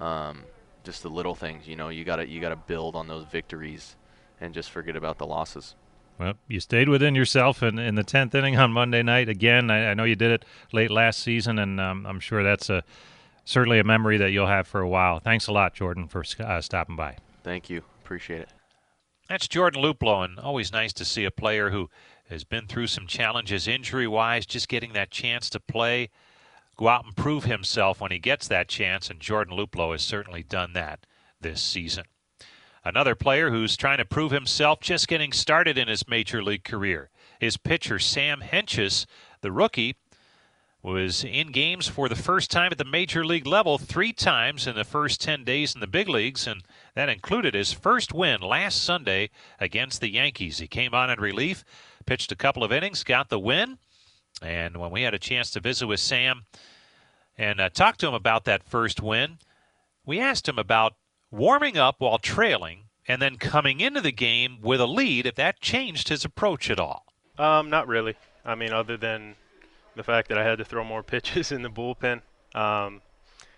um, 0.01 0.43
just 0.83 1.01
the 1.01 1.09
little 1.09 1.33
things. 1.33 1.65
You 1.65 1.77
know, 1.77 1.87
you 1.87 2.03
gotta 2.03 2.27
you 2.27 2.41
gotta 2.41 2.57
build 2.57 2.93
on 2.93 3.07
those 3.07 3.25
victories 3.25 3.95
and 4.41 4.53
just 4.53 4.69
forget 4.69 4.97
about 4.97 5.17
the 5.17 5.25
losses. 5.25 5.75
Well, 6.19 6.33
you 6.49 6.59
stayed 6.59 6.89
within 6.89 7.15
yourself 7.15 7.63
in, 7.63 7.79
in 7.79 7.95
the 7.95 8.03
tenth 8.03 8.35
inning 8.35 8.57
on 8.57 8.73
Monday 8.73 9.01
night. 9.01 9.29
Again, 9.29 9.71
I, 9.71 9.91
I 9.91 9.93
know 9.93 10.03
you 10.03 10.17
did 10.17 10.31
it 10.31 10.45
late 10.73 10.91
last 10.91 11.19
season, 11.19 11.57
and 11.57 11.79
um, 11.79 12.05
I'm 12.05 12.19
sure 12.19 12.43
that's 12.43 12.69
a 12.69 12.83
certainly 13.49 13.79
a 13.79 13.83
memory 13.83 14.17
that 14.17 14.31
you'll 14.31 14.45
have 14.45 14.67
for 14.67 14.79
a 14.79 14.87
while. 14.87 15.19
Thanks 15.19 15.47
a 15.47 15.51
lot, 15.51 15.73
Jordan, 15.73 16.07
for 16.07 16.23
uh, 16.39 16.61
stopping 16.61 16.95
by. 16.95 17.17
Thank 17.43 17.67
you. 17.67 17.81
Appreciate 18.03 18.41
it. 18.41 18.49
That's 19.27 19.47
Jordan 19.47 19.81
Luplow, 19.81 20.23
and 20.23 20.39
always 20.39 20.71
nice 20.71 20.93
to 20.93 21.05
see 21.05 21.25
a 21.25 21.31
player 21.31 21.71
who 21.71 21.89
has 22.29 22.43
been 22.43 22.67
through 22.67 22.87
some 22.87 23.07
challenges 23.07 23.67
injury 23.67 24.07
wise, 24.07 24.45
just 24.45 24.67
getting 24.67 24.93
that 24.93 25.09
chance 25.09 25.49
to 25.49 25.59
play, 25.59 26.09
go 26.77 26.87
out 26.87 27.05
and 27.05 27.15
prove 27.15 27.45
himself 27.45 27.99
when 27.99 28.11
he 28.11 28.19
gets 28.19 28.47
that 28.47 28.67
chance, 28.67 29.09
and 29.09 29.19
Jordan 29.19 29.57
Luplow 29.57 29.93
has 29.93 30.03
certainly 30.03 30.43
done 30.43 30.73
that 30.73 31.07
this 31.41 31.59
season. 31.59 32.05
Another 32.85 33.15
player 33.15 33.49
who's 33.49 33.75
trying 33.75 33.97
to 33.97 34.05
prove 34.05 34.31
himself 34.31 34.79
just 34.79 35.07
getting 35.07 35.31
started 35.31 35.77
in 35.77 35.87
his 35.87 36.07
major 36.07 36.43
league 36.43 36.63
career 36.63 37.09
is 37.41 37.57
pitcher 37.57 37.97
Sam 37.97 38.41
Hentges, 38.41 39.07
the 39.41 39.51
rookie 39.51 39.95
was 40.81 41.23
in 41.23 41.51
games 41.51 41.87
for 41.87 42.07
the 42.07 42.15
first 42.15 42.49
time 42.49 42.71
at 42.71 42.77
the 42.77 42.85
major 42.85 43.25
league 43.25 43.45
level 43.45 43.77
three 43.77 44.13
times 44.13 44.65
in 44.65 44.75
the 44.75 44.85
first 44.85 45.19
10 45.19 45.43
days 45.43 45.75
in 45.75 45.81
the 45.81 45.87
big 45.87 46.07
leagues, 46.07 46.47
and 46.47 46.63
that 46.95 47.09
included 47.09 47.53
his 47.53 47.73
first 47.73 48.13
win 48.13 48.41
last 48.41 48.81
Sunday 48.81 49.29
against 49.59 49.99
the 49.99 50.09
Yankees. 50.09 50.59
He 50.59 50.67
came 50.67 50.93
on 50.93 51.09
in 51.09 51.19
relief, 51.19 51.65
pitched 52.05 52.31
a 52.31 52.35
couple 52.35 52.63
of 52.63 52.71
innings, 52.71 53.03
got 53.03 53.29
the 53.29 53.39
win, 53.39 53.77
and 54.41 54.77
when 54.77 54.91
we 54.91 55.01
had 55.01 55.13
a 55.13 55.19
chance 55.19 55.51
to 55.51 55.59
visit 55.59 55.87
with 55.87 55.99
Sam 55.99 56.45
and 57.37 57.59
uh, 57.59 57.69
talk 57.69 57.97
to 57.97 58.07
him 58.07 58.13
about 58.13 58.45
that 58.45 58.63
first 58.63 59.01
win, 59.01 59.37
we 60.05 60.19
asked 60.19 60.47
him 60.47 60.57
about 60.57 60.93
warming 61.29 61.77
up 61.77 61.95
while 61.99 62.17
trailing 62.19 62.85
and 63.07 63.21
then 63.21 63.37
coming 63.37 63.81
into 63.81 64.01
the 64.01 64.11
game 64.11 64.59
with 64.61 64.79
a 64.79 64.85
lead, 64.85 65.25
if 65.25 65.35
that 65.35 65.59
changed 65.59 66.09
his 66.09 66.23
approach 66.23 66.69
at 66.69 66.79
all. 66.79 67.05
Um, 67.37 67.69
not 67.69 67.87
really. 67.87 68.15
I 68.45 68.55
mean, 68.55 68.71
other 68.71 68.97
than 68.97 69.35
the 69.99 70.03
fact 70.03 70.29
that 70.29 70.37
I 70.37 70.45
had 70.45 70.59
to 70.59 70.63
throw 70.63 70.85
more 70.85 71.03
pitches 71.03 71.51
in 71.55 71.61
the 71.61 71.69
bullpen 71.69 72.21
um, 72.55 73.01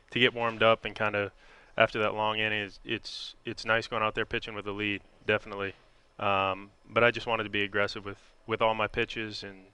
to 0.10 0.20
get 0.20 0.34
warmed 0.34 0.64
up 0.64 0.86
and 0.86 0.96
kind 0.96 1.16
of 1.16 1.32
after 1.78 2.00
that 2.00 2.16
long 2.16 2.40
inning, 2.40 2.64
it's, 2.64 2.80
it's 2.84 3.36
it's 3.46 3.64
nice 3.64 3.86
going 3.86 4.02
out 4.02 4.16
there 4.16 4.26
pitching 4.26 4.56
with 4.56 4.66
a 4.66 4.72
lead, 4.72 5.02
definitely. 5.28 5.74
Um, 6.18 6.72
but 6.90 7.04
I 7.04 7.12
just 7.12 7.28
wanted 7.28 7.44
to 7.44 7.52
be 7.52 7.62
aggressive 7.62 8.04
with, 8.04 8.18
with 8.48 8.60
all 8.60 8.74
my 8.74 8.88
pitches 8.88 9.44
and 9.44 9.66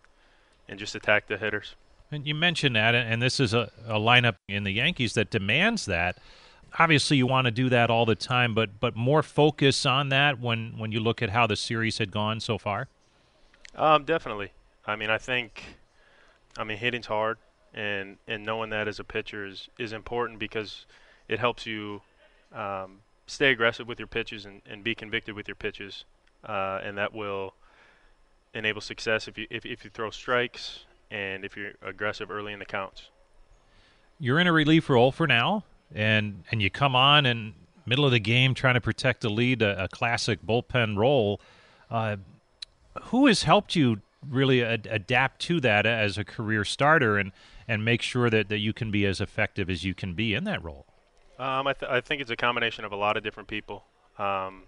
and 0.68 0.78
just 0.78 0.94
attack 0.94 1.28
the 1.28 1.38
hitters. 1.38 1.76
And 2.12 2.28
you 2.28 2.36
mentioned 2.36 2.76
that, 2.76 2.94
and 2.96 3.22
this 3.22 3.40
is 3.40 3.54
a, 3.54 3.72
a 3.86 3.98
lineup 3.98 4.36
in 4.50 4.66
the 4.66 4.72
Yankees 4.72 5.14
that 5.14 5.30
demands 5.30 5.86
that. 5.86 6.18
Obviously, 6.78 7.16
you 7.16 7.28
want 7.28 7.46
to 7.46 7.52
do 7.52 7.70
that 7.70 7.90
all 7.90 8.06
the 8.06 8.16
time, 8.16 8.54
but 8.54 8.82
but 8.82 8.94
more 8.94 9.24
focus 9.24 9.86
on 9.86 10.10
that 10.10 10.42
when 10.42 10.78
when 10.78 10.92
you 10.92 11.00
look 11.00 11.22
at 11.22 11.30
how 11.30 11.48
the 11.48 11.56
series 11.56 11.98
had 11.98 12.12
gone 12.12 12.42
so 12.42 12.58
far. 12.58 12.90
Um, 13.74 14.04
definitely. 14.04 14.52
I 14.86 14.98
mean, 14.98 15.10
I 15.10 15.18
think 15.18 15.77
I 16.58 16.64
mean, 16.64 16.78
hitting's 16.78 17.06
hard, 17.06 17.38
and 17.74 18.18
and 18.28 18.46
knowing 18.46 18.70
that 18.72 18.88
as 18.88 19.00
a 19.00 19.04
pitcher 19.04 19.46
is 19.46 19.70
is 19.78 19.94
important 19.94 20.40
because 20.40 20.86
it 21.28 21.40
helps 21.40 21.66
you 21.66 22.02
um, 22.54 23.00
stay 23.28 23.52
aggressive 23.52 23.88
with 23.88 24.00
your 24.00 24.08
pitches 24.08 24.46
and, 24.46 24.62
and 24.70 24.84
be 24.84 24.96
convicted 24.96 25.36
with 25.36 25.48
your 25.48 25.56
pitches, 25.56 26.06
uh, 26.46 26.80
and 26.84 26.98
that 26.98 27.14
will 27.14 27.54
enable 28.54 28.82
success 28.82 29.28
if 29.28 29.38
you 29.38 29.46
if, 29.50 29.66
if 29.66 29.84
you 29.84 29.92
throw 29.92 30.10
strikes 30.10 30.86
and 31.12 31.46
if 31.46 31.56
you're 31.56 31.74
aggressive 31.82 32.32
early 32.32 32.54
in 32.54 32.60
the 32.60 32.66
counts. 32.66 33.10
You're 34.20 34.40
in 34.40 34.48
a 34.48 34.52
relief 34.52 34.90
role 34.90 35.12
for 35.12 35.28
now, 35.28 35.64
and 35.94 36.44
and 36.52 36.62
you 36.62 36.70
come 36.70 36.96
on 36.96 37.26
in 37.26 37.54
middle 37.86 38.06
of 38.06 38.12
the 38.12 38.20
game 38.20 38.54
trying 38.54 38.74
to 38.74 38.82
protect 38.82 39.22
the 39.22 39.30
lead, 39.30 39.62
a, 39.62 39.84
a 39.84 39.88
classic 39.88 40.46
bullpen 40.46 40.98
role. 40.98 41.40
Uh, 41.90 42.18
who 43.04 43.28
has 43.28 43.44
helped 43.44 43.76
you 43.76 44.02
really 44.30 44.64
ad- 44.64 44.88
adapt 44.90 45.42
to 45.42 45.60
that 45.62 45.86
as 45.86 46.18
a 46.18 46.24
career 46.24 46.64
starter 46.64 47.18
and 47.18 47.32
and 47.68 47.84
make 47.84 48.02
sure 48.02 48.30
that, 48.30 48.50
that 48.50 48.60
you 48.60 48.74
can 48.74 48.92
be 48.92 49.06
as 49.06 49.20
effective 49.20 49.70
as 49.70 49.84
you 49.84 49.94
can 49.94 50.14
be 50.14 50.34
in 50.34 50.46
that 50.46 50.64
role? 50.64 50.86
Um, 51.38 51.68
I, 51.68 51.74
th- 51.74 51.92
I 51.92 52.02
think 52.02 52.22
it's 52.22 52.32
a 52.32 52.36
combination 52.36 52.86
of 52.86 52.92
a 52.92 52.96
lot 52.96 53.18
of 53.18 53.24
different 53.24 53.50
people. 53.50 53.84
Um, 54.18 54.64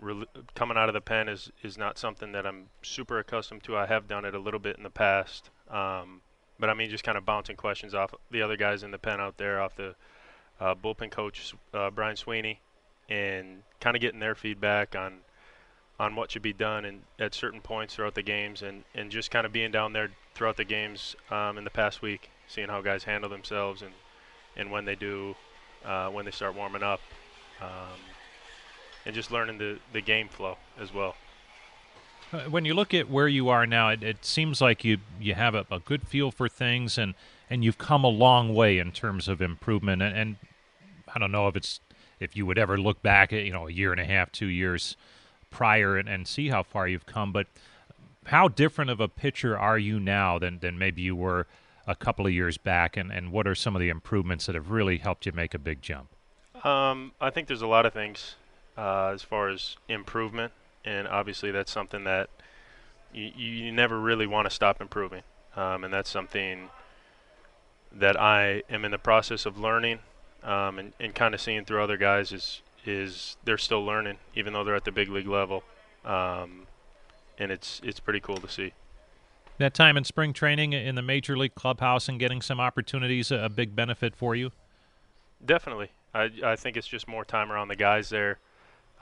re- 0.00 0.26
coming 0.54 0.76
out 0.76 0.88
of 0.88 0.92
the 0.92 1.00
pen 1.00 1.28
is, 1.28 1.50
is 1.62 1.78
not 1.78 1.98
something 1.98 2.32
that 2.32 2.46
I'm 2.46 2.66
super 2.82 3.18
accustomed 3.18 3.62
to. 3.64 3.76
I 3.76 3.86
have 3.86 4.08
done 4.08 4.24
it 4.24 4.34
a 4.34 4.38
little 4.38 4.60
bit 4.60 4.76
in 4.76 4.82
the 4.82 4.90
past. 4.90 5.50
Um, 5.70 6.20
but 6.58 6.68
I 6.68 6.74
mean, 6.74 6.90
just 6.90 7.04
kind 7.04 7.16
of 7.16 7.24
bouncing 7.24 7.56
questions 7.56 7.94
off 7.94 8.12
the 8.30 8.42
other 8.42 8.56
guys 8.56 8.82
in 8.82 8.90
the 8.90 8.98
pen 8.98 9.20
out 9.20 9.38
there, 9.38 9.60
off 9.60 9.76
the 9.76 9.94
uh, 10.60 10.74
bullpen 10.74 11.10
coach, 11.10 11.54
uh, 11.72 11.90
Brian 11.90 12.16
Sweeney, 12.16 12.60
and 13.08 13.62
kind 13.80 13.96
of 13.96 14.02
getting 14.02 14.20
their 14.20 14.34
feedback 14.34 14.94
on 14.94 15.20
on 16.00 16.16
what 16.16 16.30
should 16.30 16.40
be 16.40 16.54
done 16.54 16.86
and 16.86 17.02
at 17.18 17.34
certain 17.34 17.60
points 17.60 17.94
throughout 17.94 18.14
the 18.14 18.22
games 18.22 18.62
and, 18.62 18.84
and 18.94 19.10
just 19.10 19.30
kind 19.30 19.44
of 19.44 19.52
being 19.52 19.70
down 19.70 19.92
there 19.92 20.10
throughout 20.34 20.56
the 20.56 20.64
games 20.64 21.14
um, 21.30 21.58
in 21.58 21.64
the 21.64 21.70
past 21.70 22.00
week, 22.00 22.30
seeing 22.48 22.68
how 22.68 22.80
guys 22.80 23.04
handle 23.04 23.28
themselves 23.28 23.82
and, 23.82 23.92
and 24.56 24.70
when 24.70 24.86
they 24.86 24.94
do, 24.94 25.36
uh, 25.84 26.08
when 26.08 26.24
they 26.24 26.30
start 26.30 26.54
warming 26.54 26.82
up, 26.82 27.02
um, 27.60 28.00
and 29.04 29.14
just 29.14 29.30
learning 29.30 29.58
the, 29.58 29.78
the 29.92 30.00
game 30.00 30.26
flow 30.26 30.56
as 30.80 30.94
well. 30.94 31.16
Uh, 32.32 32.44
when 32.44 32.64
you 32.64 32.72
look 32.72 32.94
at 32.94 33.10
where 33.10 33.28
you 33.28 33.50
are 33.50 33.66
now, 33.66 33.90
it, 33.90 34.02
it 34.02 34.24
seems 34.24 34.62
like 34.62 34.82
you 34.84 34.98
you 35.20 35.34
have 35.34 35.54
a, 35.54 35.66
a, 35.70 35.80
good 35.80 36.08
feel 36.08 36.30
for 36.30 36.48
things, 36.48 36.96
and, 36.96 37.14
and 37.50 37.62
you've 37.62 37.76
come 37.76 38.04
a 38.04 38.08
long 38.08 38.54
way 38.54 38.78
in 38.78 38.92
terms 38.92 39.28
of 39.28 39.42
improvement. 39.42 40.00
And, 40.00 40.16
and 40.16 40.36
I 41.14 41.18
don't 41.18 41.32
know 41.32 41.48
if 41.48 41.56
it's 41.56 41.80
if 42.20 42.36
you 42.36 42.46
would 42.46 42.56
ever 42.56 42.78
look 42.78 43.02
back 43.02 43.32
at 43.32 43.44
you 43.44 43.52
know 43.52 43.66
a 43.66 43.70
year 43.72 43.90
and 43.90 44.00
a 44.00 44.04
half, 44.04 44.30
two 44.30 44.46
years 44.46 44.96
prior 45.50 45.96
and, 45.96 46.08
and 46.08 46.26
see 46.26 46.48
how 46.48 46.62
far 46.62 46.88
you've 46.88 47.06
come. 47.06 47.32
But 47.32 47.46
how 48.26 48.48
different 48.48 48.90
of 48.90 49.00
a 49.00 49.08
pitcher 49.08 49.58
are 49.58 49.78
you 49.78 49.98
now 50.00 50.38
than, 50.38 50.58
than 50.60 50.78
maybe 50.78 51.02
you 51.02 51.16
were 51.16 51.46
a 51.86 51.94
couple 51.94 52.26
of 52.26 52.32
years 52.32 52.58
back? 52.58 52.96
And, 52.96 53.12
and 53.12 53.32
what 53.32 53.46
are 53.46 53.54
some 53.54 53.74
of 53.74 53.80
the 53.80 53.88
improvements 53.88 54.46
that 54.46 54.54
have 54.54 54.70
really 54.70 54.98
helped 54.98 55.26
you 55.26 55.32
make 55.32 55.54
a 55.54 55.58
big 55.58 55.82
jump? 55.82 56.08
Um, 56.64 57.12
I 57.20 57.30
think 57.30 57.48
there's 57.48 57.62
a 57.62 57.66
lot 57.66 57.86
of 57.86 57.92
things 57.92 58.36
uh, 58.76 59.08
as 59.08 59.22
far 59.22 59.48
as 59.48 59.76
improvement. 59.88 60.52
And 60.84 61.06
obviously, 61.08 61.50
that's 61.50 61.70
something 61.70 62.04
that 62.04 62.30
you, 63.12 63.24
you 63.36 63.72
never 63.72 63.98
really 63.98 64.26
want 64.26 64.48
to 64.48 64.54
stop 64.54 64.80
improving. 64.80 65.22
Um, 65.56 65.84
and 65.84 65.92
that's 65.92 66.08
something 66.08 66.70
that 67.92 68.18
I 68.18 68.62
am 68.70 68.84
in 68.84 68.90
the 68.90 68.98
process 68.98 69.46
of 69.46 69.58
learning 69.58 69.98
um, 70.42 70.78
and, 70.78 70.92
and 71.00 71.14
kind 71.14 71.34
of 71.34 71.40
seeing 71.40 71.64
through 71.64 71.82
other 71.82 71.96
guys 71.96 72.32
is 72.32 72.62
is 72.86 73.36
they're 73.44 73.58
still 73.58 73.84
learning, 73.84 74.18
even 74.34 74.52
though 74.52 74.64
they're 74.64 74.76
at 74.76 74.84
the 74.84 74.92
big 74.92 75.08
league 75.08 75.26
level, 75.26 75.62
um, 76.04 76.66
and 77.38 77.50
it's 77.50 77.80
it's 77.84 78.00
pretty 78.00 78.20
cool 78.20 78.36
to 78.38 78.48
see. 78.48 78.72
That 79.58 79.74
time 79.74 79.96
in 79.96 80.04
spring 80.04 80.32
training 80.32 80.72
in 80.72 80.94
the 80.94 81.02
major 81.02 81.36
league 81.36 81.54
clubhouse 81.54 82.08
and 82.08 82.18
getting 82.18 82.40
some 82.40 82.60
opportunities 82.60 83.30
a 83.30 83.48
big 83.48 83.76
benefit 83.76 84.16
for 84.16 84.34
you. 84.34 84.52
Definitely, 85.44 85.90
I 86.14 86.30
I 86.42 86.56
think 86.56 86.76
it's 86.76 86.88
just 86.88 87.06
more 87.06 87.24
time 87.24 87.52
around 87.52 87.68
the 87.68 87.76
guys 87.76 88.08
there, 88.08 88.38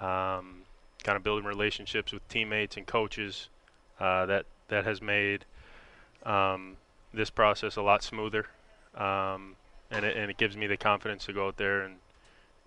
um, 0.00 0.62
kind 1.04 1.16
of 1.16 1.22
building 1.22 1.44
relationships 1.44 2.12
with 2.12 2.26
teammates 2.28 2.76
and 2.76 2.86
coaches. 2.86 3.48
Uh, 4.00 4.26
that 4.26 4.46
that 4.68 4.84
has 4.84 5.02
made 5.02 5.44
um, 6.24 6.76
this 7.12 7.30
process 7.30 7.76
a 7.76 7.82
lot 7.82 8.02
smoother, 8.02 8.46
um, 8.96 9.56
and 9.90 10.04
it, 10.04 10.16
and 10.16 10.30
it 10.30 10.36
gives 10.36 10.56
me 10.56 10.66
the 10.66 10.76
confidence 10.76 11.26
to 11.26 11.32
go 11.32 11.48
out 11.48 11.56
there 11.56 11.82
and 11.82 11.96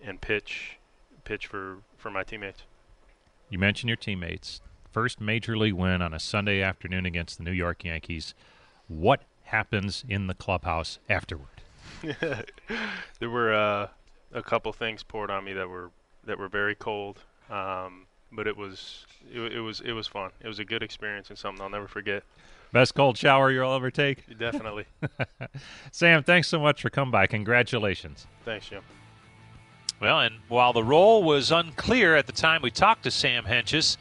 and 0.04 0.20
pitch 0.20 0.76
pitch 1.24 1.46
for, 1.46 1.78
for 1.96 2.10
my 2.10 2.22
teammates. 2.22 2.62
You 3.48 3.58
mentioned 3.58 3.88
your 3.88 3.96
teammates. 3.96 4.60
First 4.90 5.20
major 5.20 5.56
league 5.56 5.74
win 5.74 6.02
on 6.02 6.12
a 6.12 6.20
Sunday 6.20 6.62
afternoon 6.62 7.06
against 7.06 7.38
the 7.38 7.44
New 7.44 7.52
York 7.52 7.84
Yankees. 7.84 8.34
What 8.88 9.22
happens 9.44 10.04
in 10.08 10.26
the 10.26 10.34
clubhouse 10.34 10.98
afterward? 11.08 11.48
there 13.20 13.30
were 13.30 13.52
uh, 13.52 13.88
a 14.32 14.42
couple 14.42 14.72
things 14.72 15.02
poured 15.02 15.30
on 15.30 15.44
me 15.44 15.52
that 15.52 15.68
were 15.68 15.90
that 16.24 16.38
were 16.38 16.48
very 16.48 16.74
cold, 16.74 17.18
um, 17.50 18.06
but 18.30 18.46
it 18.46 18.56
was 18.56 19.06
it, 19.32 19.40
it, 19.40 19.60
was 19.60 19.80
it 19.80 19.92
was 19.92 20.06
fun. 20.06 20.30
It 20.40 20.48
was 20.48 20.58
a 20.58 20.64
good 20.64 20.82
experience 20.82 21.30
and 21.30 21.38
something 21.38 21.62
I'll 21.62 21.70
never 21.70 21.88
forget. 21.88 22.22
Best 22.72 22.94
cold 22.94 23.18
shower 23.18 23.50
you'll 23.50 23.74
ever 23.74 23.90
take. 23.90 24.38
Definitely. 24.38 24.86
Sam, 25.92 26.22
thanks 26.22 26.48
so 26.48 26.58
much 26.58 26.80
for 26.80 26.88
coming 26.88 27.12
by. 27.12 27.26
Congratulations. 27.26 28.26
Thanks, 28.44 28.68
Jim. 28.68 28.82
Well, 30.02 30.18
and 30.18 30.40
while 30.48 30.72
the 30.72 30.82
role 30.82 31.22
was 31.22 31.52
unclear 31.52 32.16
at 32.16 32.26
the 32.26 32.32
time 32.32 32.60
we 32.60 32.72
talked 32.72 33.04
to 33.04 33.10
Sam 33.12 33.44
Hentges, 33.44 33.96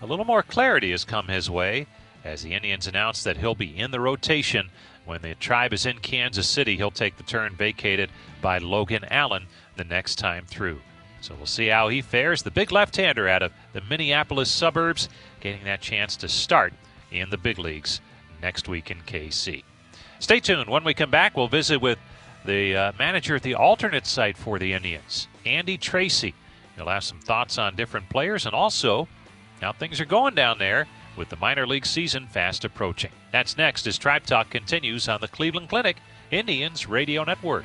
a 0.00 0.06
little 0.06 0.24
more 0.24 0.42
clarity 0.42 0.92
has 0.92 1.04
come 1.04 1.28
his 1.28 1.50
way 1.50 1.86
as 2.24 2.42
the 2.42 2.54
Indians 2.54 2.86
announced 2.86 3.24
that 3.24 3.36
he'll 3.36 3.54
be 3.54 3.76
in 3.78 3.90
the 3.90 4.00
rotation 4.00 4.70
when 5.04 5.20
the 5.20 5.34
tribe 5.34 5.74
is 5.74 5.84
in 5.84 5.98
Kansas 5.98 6.48
City. 6.48 6.78
He'll 6.78 6.90
take 6.90 7.18
the 7.18 7.22
turn 7.22 7.54
vacated 7.54 8.08
by 8.40 8.56
Logan 8.56 9.04
Allen 9.10 9.44
the 9.76 9.84
next 9.84 10.14
time 10.14 10.46
through. 10.46 10.80
So 11.20 11.34
we'll 11.34 11.44
see 11.44 11.66
how 11.66 11.88
he 11.88 12.00
fares. 12.00 12.44
The 12.44 12.50
big 12.50 12.72
left 12.72 12.96
hander 12.96 13.28
out 13.28 13.42
of 13.42 13.52
the 13.74 13.82
Minneapolis 13.82 14.50
suburbs 14.50 15.10
getting 15.40 15.64
that 15.64 15.82
chance 15.82 16.16
to 16.16 16.28
start 16.28 16.72
in 17.10 17.28
the 17.28 17.36
big 17.36 17.58
leagues 17.58 18.00
next 18.40 18.68
week 18.68 18.90
in 18.90 19.00
KC. 19.02 19.64
Stay 20.18 20.40
tuned. 20.40 20.70
When 20.70 20.82
we 20.82 20.94
come 20.94 21.10
back, 21.10 21.36
we'll 21.36 21.48
visit 21.48 21.82
with 21.82 21.98
the 22.46 22.74
uh, 22.74 22.92
manager 22.98 23.36
at 23.36 23.42
the 23.42 23.54
alternate 23.54 24.06
site 24.06 24.36
for 24.36 24.58
the 24.58 24.72
Indians, 24.72 25.28
Andy 25.44 25.76
Tracy. 25.76 26.34
He'll 26.76 26.88
have 26.88 27.04
some 27.04 27.20
thoughts 27.20 27.58
on 27.58 27.76
different 27.76 28.08
players 28.08 28.46
and 28.46 28.54
also 28.54 29.08
how 29.60 29.72
things 29.72 30.00
are 30.00 30.06
going 30.06 30.34
down 30.34 30.58
there 30.58 30.86
with 31.16 31.28
the 31.28 31.36
minor 31.36 31.66
league 31.66 31.86
season 31.86 32.26
fast 32.26 32.64
approaching. 32.64 33.10
That's 33.30 33.56
next 33.56 33.86
as 33.86 33.98
Tribe 33.98 34.24
Talk 34.24 34.50
continues 34.50 35.08
on 35.08 35.20
the 35.20 35.28
Cleveland 35.28 35.68
Clinic 35.68 35.98
Indians 36.30 36.88
Radio 36.88 37.24
Network. 37.24 37.64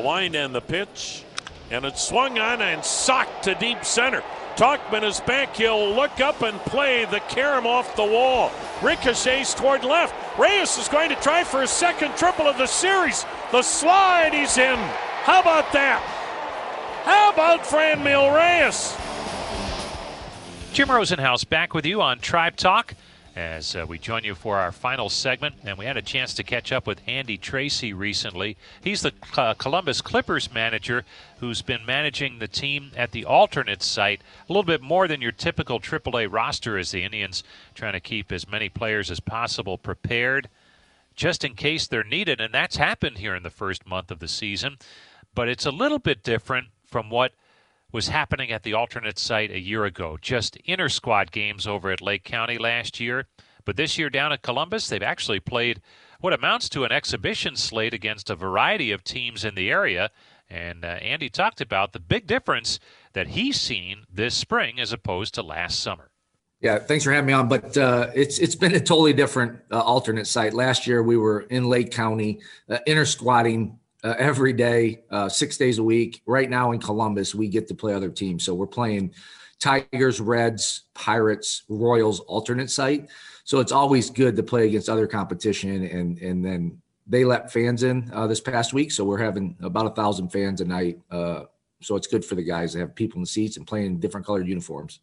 Line 0.00 0.34
and 0.34 0.54
the 0.54 0.60
pitch, 0.60 1.24
and 1.70 1.84
it's 1.84 2.02
swung 2.02 2.38
on 2.38 2.62
and 2.62 2.84
socked 2.84 3.44
to 3.44 3.54
deep 3.54 3.84
center. 3.84 4.22
Talkman 4.56 5.04
is 5.04 5.20
back. 5.20 5.56
He'll 5.56 5.94
look 5.94 6.20
up 6.20 6.42
and 6.42 6.58
play 6.60 7.04
the 7.06 7.20
carom 7.20 7.66
off 7.66 7.96
the 7.96 8.04
wall. 8.04 8.50
Ricochets 8.82 9.54
toward 9.54 9.84
left. 9.84 10.14
Reyes 10.38 10.76
is 10.76 10.88
going 10.88 11.08
to 11.08 11.14
try 11.16 11.44
for 11.44 11.62
a 11.62 11.66
second 11.66 12.16
triple 12.16 12.46
of 12.46 12.58
the 12.58 12.66
series. 12.66 13.24
The 13.52 13.62
slide, 13.62 14.34
he's 14.34 14.58
in. 14.58 14.76
How 14.76 15.40
about 15.40 15.72
that? 15.72 16.02
How 17.04 17.32
about 17.32 17.64
Fran 17.64 18.00
Franmil 18.00 18.34
Reyes? 18.34 18.96
Jim 20.72 20.88
Rosenhaus 20.88 21.48
back 21.48 21.72
with 21.72 21.86
you 21.86 22.02
on 22.02 22.18
Tribe 22.18 22.56
Talk 22.56 22.94
as 23.36 23.76
uh, 23.76 23.86
we 23.88 23.98
join 23.98 24.24
you 24.24 24.34
for 24.34 24.58
our 24.58 24.72
final 24.72 25.08
segment. 25.08 25.54
And 25.64 25.78
we 25.78 25.84
had 25.84 25.96
a 25.96 26.02
chance 26.02 26.34
to 26.34 26.42
catch 26.42 26.72
up 26.72 26.86
with 26.86 27.00
Andy 27.06 27.36
Tracy 27.36 27.92
recently. 27.92 28.56
He's 28.82 29.02
the 29.02 29.12
uh, 29.36 29.54
Columbus 29.54 30.00
Clippers 30.00 30.52
manager 30.52 31.04
who's 31.38 31.62
been 31.62 31.86
managing 31.86 32.38
the 32.38 32.48
team 32.48 32.90
at 32.96 33.12
the 33.12 33.24
alternate 33.24 33.82
site 33.82 34.20
a 34.48 34.52
little 34.52 34.64
bit 34.64 34.82
more 34.82 35.08
than 35.08 35.20
your 35.20 35.32
typical 35.32 35.80
AAA 35.80 36.28
roster 36.30 36.76
as 36.76 36.90
the 36.90 37.04
Indians 37.04 37.42
trying 37.74 37.94
to 37.94 38.00
keep 38.00 38.32
as 38.32 38.48
many 38.48 38.68
players 38.68 39.10
as 39.10 39.20
possible 39.20 39.78
prepared 39.78 40.48
just 41.14 41.44
in 41.44 41.54
case 41.54 41.86
they're 41.86 42.04
needed. 42.04 42.40
And 42.40 42.52
that's 42.52 42.76
happened 42.76 43.18
here 43.18 43.34
in 43.34 43.42
the 43.42 43.50
first 43.50 43.86
month 43.86 44.10
of 44.10 44.18
the 44.18 44.28
season. 44.28 44.76
But 45.34 45.48
it's 45.48 45.66
a 45.66 45.70
little 45.70 45.98
bit 45.98 46.22
different 46.22 46.68
from 46.86 47.10
what 47.10 47.32
was 47.92 48.08
happening 48.08 48.50
at 48.50 48.62
the 48.62 48.74
alternate 48.74 49.18
site 49.18 49.50
a 49.50 49.60
year 49.60 49.84
ago. 49.84 50.18
Just 50.20 50.56
inter 50.64 50.88
squad 50.88 51.32
games 51.32 51.66
over 51.66 51.90
at 51.90 52.00
Lake 52.00 52.24
County 52.24 52.58
last 52.58 53.00
year. 53.00 53.26
But 53.64 53.76
this 53.76 53.98
year 53.98 54.10
down 54.10 54.32
at 54.32 54.42
Columbus, 54.42 54.88
they've 54.88 55.02
actually 55.02 55.40
played 55.40 55.80
what 56.20 56.32
amounts 56.32 56.68
to 56.70 56.84
an 56.84 56.92
exhibition 56.92 57.56
slate 57.56 57.94
against 57.94 58.30
a 58.30 58.36
variety 58.36 58.90
of 58.92 59.04
teams 59.04 59.44
in 59.44 59.54
the 59.54 59.70
area. 59.70 60.10
And 60.48 60.84
uh, 60.84 60.88
Andy 60.88 61.28
talked 61.28 61.60
about 61.60 61.92
the 61.92 62.00
big 62.00 62.26
difference 62.26 62.80
that 63.12 63.28
he's 63.28 63.60
seen 63.60 64.04
this 64.12 64.34
spring 64.34 64.80
as 64.80 64.92
opposed 64.92 65.34
to 65.34 65.42
last 65.42 65.80
summer. 65.80 66.10
Yeah, 66.60 66.78
thanks 66.78 67.04
for 67.04 67.12
having 67.12 67.26
me 67.26 67.32
on. 67.32 67.48
But 67.48 67.76
uh, 67.76 68.10
it's 68.14 68.38
it's 68.38 68.54
been 68.54 68.74
a 68.74 68.80
totally 68.80 69.14
different 69.14 69.60
uh, 69.70 69.80
alternate 69.80 70.26
site. 70.26 70.52
Last 70.52 70.86
year 70.86 71.02
we 71.02 71.16
were 71.16 71.40
in 71.42 71.70
Lake 71.70 71.90
County, 71.90 72.40
uh, 72.68 72.78
inter 72.86 73.06
squatting 73.06 73.78
uh, 74.04 74.14
every 74.18 74.52
day, 74.52 75.02
uh, 75.10 75.28
six 75.28 75.56
days 75.56 75.78
a 75.78 75.82
week. 75.82 76.22
Right 76.26 76.48
now 76.48 76.72
in 76.72 76.80
Columbus, 76.80 77.34
we 77.34 77.48
get 77.48 77.68
to 77.68 77.74
play 77.74 77.94
other 77.94 78.10
teams. 78.10 78.44
So 78.44 78.54
we're 78.54 78.66
playing 78.66 79.14
Tigers, 79.58 80.20
Reds, 80.20 80.82
Pirates, 80.94 81.64
Royals 81.68 82.20
alternate 82.20 82.70
site. 82.70 83.08
So 83.44 83.60
it's 83.60 83.72
always 83.72 84.10
good 84.10 84.36
to 84.36 84.42
play 84.42 84.66
against 84.66 84.88
other 84.88 85.06
competition, 85.06 85.84
and 85.84 86.18
and 86.18 86.44
then 86.44 86.80
they 87.06 87.24
let 87.24 87.52
fans 87.52 87.82
in 87.82 88.10
uh, 88.12 88.26
this 88.26 88.40
past 88.40 88.72
week. 88.72 88.92
So 88.92 89.04
we're 89.04 89.18
having 89.18 89.56
about 89.60 89.86
a 89.86 89.90
thousand 89.90 90.28
fans 90.28 90.60
a 90.60 90.64
night. 90.64 90.98
so 91.10 91.96
it's 91.96 92.06
good 92.06 92.24
for 92.24 92.34
the 92.34 92.44
guys 92.44 92.72
to 92.72 92.78
have 92.78 92.94
people 92.94 93.16
in 93.16 93.22
the 93.22 93.26
seats 93.26 93.56
and 93.56 93.66
playing 93.66 93.98
different 94.00 94.26
colored 94.26 94.46
uniforms 94.46 95.00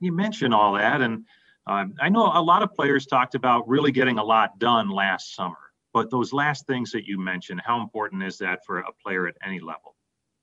you 0.00 0.12
mentioned 0.12 0.54
all 0.54 0.74
that, 0.74 1.00
and 1.00 1.24
uh, 1.66 1.84
I 2.00 2.08
know 2.08 2.30
a 2.34 2.42
lot 2.42 2.62
of 2.62 2.74
players 2.74 3.06
talked 3.06 3.34
about 3.34 3.68
really 3.68 3.92
getting 3.92 4.18
a 4.18 4.24
lot 4.24 4.58
done 4.58 4.88
last 4.88 5.34
summer. 5.34 5.56
But 5.92 6.10
those 6.10 6.32
last 6.32 6.66
things 6.66 6.92
that 6.92 7.06
you 7.06 7.18
mentioned, 7.18 7.62
how 7.64 7.80
important 7.80 8.22
is 8.22 8.38
that 8.38 8.64
for 8.64 8.80
a 8.80 8.92
player 9.02 9.26
at 9.26 9.36
any 9.44 9.60
level? 9.60 9.94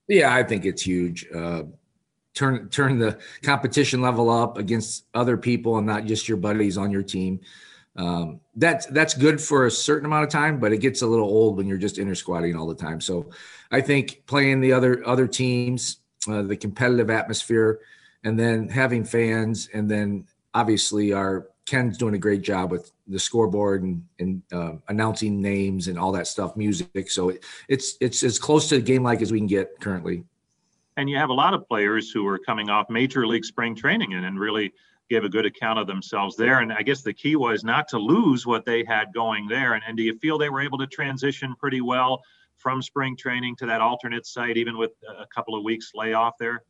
Yeah, 0.08 0.34
I 0.34 0.43
think 0.43 0.65
it's 0.65 0.81
huge. 0.81 1.25
Uh, 1.34 1.63
turn 2.34 2.69
turn 2.69 2.99
the 2.99 3.17
competition 3.41 4.01
level 4.01 4.29
up 4.29 4.58
against 4.58 5.05
other 5.13 5.38
people 5.38 5.77
and 5.77 5.88
not 5.88 6.05
just 6.05 6.27
your 6.27 6.38
buddies 6.38 6.77
on 6.77 6.91
your 6.91 7.03
team. 7.03 7.39
Um, 7.97 8.41
that's 8.55 8.86
that's 8.88 9.13
good 9.13 9.39
for 9.39 9.65
a 9.65 9.71
certain 9.71 10.05
amount 10.05 10.25
of 10.25 10.29
time, 10.29 10.60
but 10.60 10.73
it 10.73 10.79
gets 10.79 11.01
a 11.01 11.08
little 11.08 11.27
old 11.27 11.58
when 11.58 11.65
you're 11.65 11.77
just 11.77 11.97
inter 11.97 12.13
squatting 12.13 12.55
all 12.55 12.67
the 12.67 12.75
time. 12.75 12.99
So, 12.99 13.29
I 13.71 13.81
think 13.81 14.23
playing 14.25 14.60
the 14.60 14.73
other 14.73 15.05
other 15.08 15.27
teams, 15.27 15.99
uh, 16.27 16.41
the 16.41 16.58
competitive 16.58 17.10
atmosphere, 17.10 17.79
and 18.23 18.38
then 18.38 18.67
having 18.67 19.05
fans, 19.05 19.69
and 19.73 19.89
then 19.89 20.27
obviously 20.53 21.13
our 21.13 21.47
Ken's 21.65 21.97
doing 21.97 22.15
a 22.15 22.19
great 22.19 22.41
job 22.41 22.69
with 22.69 22.91
the 23.07 23.19
scoreboard 23.19 23.83
and, 23.83 24.03
and 24.19 24.41
uh, 24.51 24.73
announcing 24.87 25.41
names 25.41 25.87
and 25.87 25.97
all 25.97 26.11
that 26.11 26.27
stuff, 26.27 26.55
music. 26.55 27.09
So 27.11 27.29
it, 27.29 27.43
it's 27.67 27.97
it's 28.01 28.23
as 28.23 28.39
close 28.39 28.69
to 28.69 28.81
game 28.81 29.03
like 29.03 29.21
as 29.21 29.31
we 29.31 29.39
can 29.39 29.47
get 29.47 29.79
currently. 29.79 30.23
And 30.97 31.09
you 31.09 31.17
have 31.17 31.29
a 31.29 31.33
lot 31.33 31.53
of 31.53 31.67
players 31.67 32.11
who 32.11 32.25
are 32.27 32.39
coming 32.39 32.69
off 32.69 32.89
major 32.89 33.27
league 33.27 33.45
spring 33.45 33.75
training 33.75 34.13
and, 34.13 34.25
and 34.25 34.39
really 34.39 34.73
gave 35.09 35.23
a 35.23 35.29
good 35.29 35.45
account 35.45 35.77
of 35.77 35.87
themselves 35.87 36.35
there. 36.35 36.61
And 36.61 36.71
I 36.71 36.81
guess 36.81 37.01
the 37.01 37.13
key 37.13 37.35
was 37.35 37.63
not 37.63 37.87
to 37.89 37.99
lose 37.99 38.45
what 38.45 38.65
they 38.65 38.83
had 38.83 39.13
going 39.13 39.47
there. 39.47 39.73
And, 39.73 39.83
and 39.87 39.97
do 39.97 40.03
you 40.03 40.17
feel 40.19 40.37
they 40.37 40.49
were 40.49 40.61
able 40.61 40.77
to 40.79 40.87
transition 40.87 41.53
pretty 41.59 41.81
well 41.81 42.23
from 42.57 42.81
spring 42.81 43.15
training 43.17 43.55
to 43.57 43.65
that 43.65 43.81
alternate 43.81 44.25
site, 44.25 44.57
even 44.57 44.77
with 44.77 44.91
a 45.07 45.27
couple 45.27 45.55
of 45.55 45.63
weeks 45.63 45.91
layoff 45.93 46.33
there? 46.39 46.63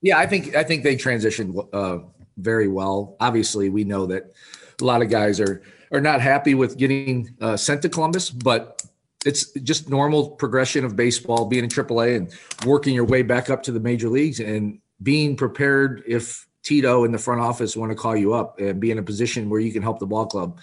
Yeah, 0.00 0.18
I 0.18 0.26
think 0.26 0.54
I 0.54 0.62
think 0.62 0.82
they 0.84 0.96
transitioned 0.96 1.68
uh, 1.72 1.98
very 2.36 2.68
well. 2.68 3.16
Obviously, 3.20 3.68
we 3.68 3.84
know 3.84 4.06
that 4.06 4.32
a 4.80 4.84
lot 4.84 5.02
of 5.02 5.10
guys 5.10 5.40
are 5.40 5.62
are 5.92 6.00
not 6.00 6.20
happy 6.20 6.54
with 6.54 6.76
getting 6.76 7.34
uh, 7.40 7.56
sent 7.56 7.82
to 7.82 7.88
Columbus, 7.88 8.30
but 8.30 8.82
it's 9.24 9.52
just 9.52 9.88
normal 9.88 10.30
progression 10.30 10.84
of 10.84 10.96
baseball, 10.96 11.46
being 11.46 11.64
in 11.64 11.70
AAA 11.70 12.16
and 12.16 12.32
working 12.66 12.94
your 12.94 13.04
way 13.04 13.22
back 13.22 13.48
up 13.48 13.62
to 13.62 13.72
the 13.72 13.80
major 13.80 14.08
leagues 14.08 14.40
and 14.40 14.80
being 15.02 15.36
prepared 15.36 16.02
if 16.06 16.46
Tito 16.62 17.04
in 17.04 17.12
the 17.12 17.18
front 17.18 17.40
office 17.40 17.76
want 17.76 17.90
to 17.90 17.96
call 17.96 18.16
you 18.16 18.34
up 18.34 18.58
and 18.58 18.80
be 18.80 18.90
in 18.90 18.98
a 18.98 19.02
position 19.02 19.50
where 19.50 19.60
you 19.60 19.72
can 19.72 19.82
help 19.82 19.98
the 19.98 20.06
ball 20.06 20.26
club. 20.26 20.58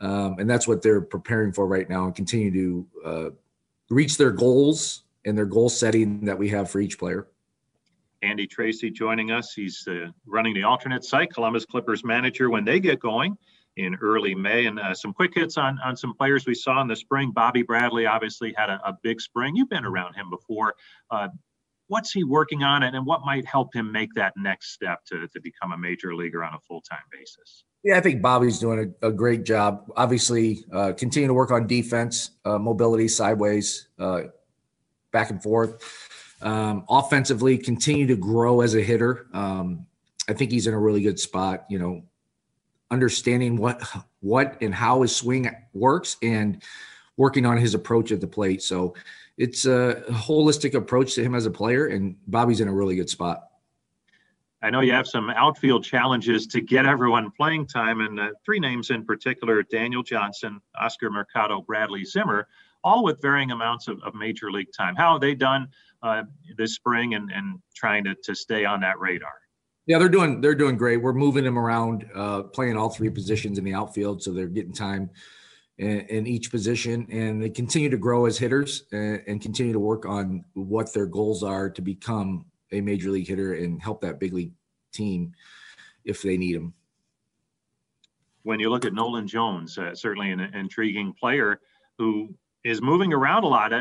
Um, 0.00 0.36
and 0.38 0.48
that's 0.48 0.66
what 0.66 0.82
they're 0.82 1.00
preparing 1.00 1.52
for 1.52 1.66
right 1.66 1.88
now 1.88 2.04
and 2.06 2.14
continue 2.14 2.52
to 2.52 2.86
uh, 3.04 3.30
reach 3.88 4.18
their 4.18 4.32
goals 4.32 5.02
and 5.24 5.36
their 5.38 5.46
goal 5.46 5.68
setting 5.68 6.24
that 6.24 6.38
we 6.38 6.48
have 6.48 6.70
for 6.70 6.80
each 6.80 6.98
player. 6.98 7.28
Andy 8.22 8.46
Tracy 8.46 8.90
joining 8.90 9.30
us. 9.30 9.52
He's 9.52 9.86
uh, 9.88 10.06
running 10.26 10.54
the 10.54 10.62
alternate 10.62 11.04
site, 11.04 11.32
Columbus 11.32 11.64
Clippers 11.66 12.04
manager 12.04 12.50
when 12.50 12.64
they 12.64 12.80
get 12.80 13.00
going 13.00 13.36
in 13.76 13.96
early 14.00 14.34
May. 14.34 14.66
And 14.66 14.78
uh, 14.78 14.94
some 14.94 15.12
quick 15.12 15.32
hits 15.34 15.56
on, 15.56 15.78
on 15.84 15.96
some 15.96 16.14
players 16.14 16.46
we 16.46 16.54
saw 16.54 16.80
in 16.80 16.88
the 16.88 16.96
spring. 16.96 17.32
Bobby 17.32 17.62
Bradley 17.62 18.06
obviously 18.06 18.54
had 18.56 18.70
a, 18.70 18.80
a 18.84 18.96
big 19.02 19.20
spring. 19.20 19.56
You've 19.56 19.70
been 19.70 19.84
around 19.84 20.14
him 20.14 20.30
before. 20.30 20.74
Uh, 21.10 21.28
what's 21.88 22.12
he 22.12 22.24
working 22.24 22.62
on 22.62 22.84
and, 22.84 22.94
and 22.94 23.04
what 23.04 23.22
might 23.24 23.46
help 23.46 23.74
him 23.74 23.90
make 23.90 24.14
that 24.14 24.34
next 24.36 24.72
step 24.72 25.04
to, 25.06 25.26
to 25.28 25.40
become 25.40 25.72
a 25.72 25.78
major 25.78 26.14
leaguer 26.14 26.44
on 26.44 26.54
a 26.54 26.60
full-time 26.60 27.04
basis? 27.10 27.64
Yeah, 27.82 27.96
I 27.96 28.00
think 28.00 28.22
Bobby's 28.22 28.60
doing 28.60 28.94
a, 29.02 29.08
a 29.08 29.12
great 29.12 29.44
job. 29.44 29.90
Obviously, 29.96 30.64
uh, 30.72 30.92
continue 30.92 31.26
to 31.26 31.34
work 31.34 31.50
on 31.50 31.66
defense, 31.66 32.30
uh, 32.44 32.58
mobility, 32.58 33.08
sideways, 33.08 33.88
uh, 33.98 34.22
back 35.12 35.30
and 35.30 35.42
forth 35.42 35.82
um, 36.42 36.84
offensively, 36.88 37.58
continue 37.58 38.06
to 38.06 38.16
grow 38.16 38.60
as 38.60 38.74
a 38.74 38.82
hitter. 38.82 39.26
Um, 39.32 39.86
I 40.28 40.32
think 40.32 40.50
he's 40.50 40.66
in 40.66 40.74
a 40.74 40.78
really 40.78 41.02
good 41.02 41.18
spot. 41.18 41.64
You 41.68 41.78
know, 41.78 42.02
understanding 42.90 43.56
what 43.56 43.82
what 44.20 44.58
and 44.60 44.74
how 44.74 45.02
his 45.02 45.14
swing 45.14 45.50
works 45.72 46.16
and 46.22 46.62
working 47.16 47.46
on 47.46 47.56
his 47.56 47.74
approach 47.74 48.12
at 48.12 48.20
the 48.20 48.26
plate. 48.26 48.62
So 48.62 48.94
it's 49.36 49.64
a 49.64 50.02
holistic 50.10 50.74
approach 50.74 51.14
to 51.14 51.22
him 51.22 51.34
as 51.34 51.46
a 51.46 51.50
player, 51.50 51.86
and 51.86 52.16
Bobby's 52.26 52.60
in 52.60 52.68
a 52.68 52.72
really 52.72 52.96
good 52.96 53.10
spot. 53.10 53.48
I 54.64 54.70
know 54.70 54.80
you 54.80 54.92
have 54.92 55.08
some 55.08 55.28
outfield 55.30 55.82
challenges 55.82 56.46
to 56.48 56.60
get 56.60 56.86
everyone 56.86 57.32
playing 57.32 57.66
time, 57.66 58.00
and 58.00 58.20
uh, 58.20 58.28
three 58.44 58.60
names 58.60 58.90
in 58.90 59.04
particular 59.04 59.62
Daniel 59.64 60.04
Johnson, 60.04 60.60
Oscar 60.80 61.10
Mercado, 61.10 61.60
Bradley 61.60 62.04
Zimmer, 62.04 62.46
all 62.84 63.02
with 63.02 63.20
varying 63.20 63.50
amounts 63.50 63.88
of, 63.88 64.00
of 64.04 64.14
major 64.14 64.52
league 64.52 64.72
time. 64.76 64.94
How 64.94 65.12
have 65.12 65.20
they 65.20 65.34
done 65.34 65.68
uh, 66.02 66.22
this 66.56 66.74
spring 66.74 67.14
and, 67.14 67.30
and 67.32 67.58
trying 67.74 68.04
to, 68.04 68.14
to 68.24 68.34
stay 68.34 68.64
on 68.64 68.80
that 68.80 68.98
radar? 68.98 69.32
Yeah, 69.86 69.98
they're 69.98 70.08
doing 70.08 70.40
they're 70.40 70.54
doing 70.54 70.76
great. 70.76 70.98
We're 70.98 71.12
moving 71.12 71.44
them 71.44 71.58
around, 71.58 72.06
uh, 72.14 72.44
playing 72.44 72.76
all 72.76 72.88
three 72.88 73.10
positions 73.10 73.58
in 73.58 73.64
the 73.64 73.74
outfield, 73.74 74.22
so 74.22 74.32
they're 74.32 74.46
getting 74.46 74.72
time 74.72 75.10
in, 75.78 76.00
in 76.02 76.26
each 76.26 76.50
position, 76.50 77.06
and 77.10 77.42
they 77.42 77.50
continue 77.50 77.90
to 77.90 77.96
grow 77.96 78.26
as 78.26 78.38
hitters 78.38 78.84
and, 78.92 79.22
and, 79.26 79.40
continue 79.40 79.72
to 79.72 79.80
work 79.80 80.06
on 80.06 80.44
what 80.54 80.92
their 80.92 81.06
goals 81.06 81.42
are 81.42 81.68
to 81.70 81.82
become 81.82 82.44
a 82.70 82.80
major 82.80 83.10
league 83.10 83.26
hitter 83.26 83.54
and 83.54 83.82
help 83.82 84.00
that 84.00 84.20
big 84.20 84.32
league 84.32 84.52
team 84.92 85.32
if 86.04 86.22
they 86.22 86.36
need 86.36 86.54
them. 86.54 86.72
When 88.44 88.60
you 88.60 88.70
look 88.70 88.84
at 88.84 88.92
Nolan 88.92 89.26
Jones, 89.26 89.78
uh, 89.78 89.94
certainly 89.94 90.30
an 90.30 90.40
intriguing 90.40 91.12
player 91.12 91.60
who 91.98 92.34
is 92.64 92.80
moving 92.80 93.12
around 93.12 93.44
a 93.44 93.48
lot 93.48 93.72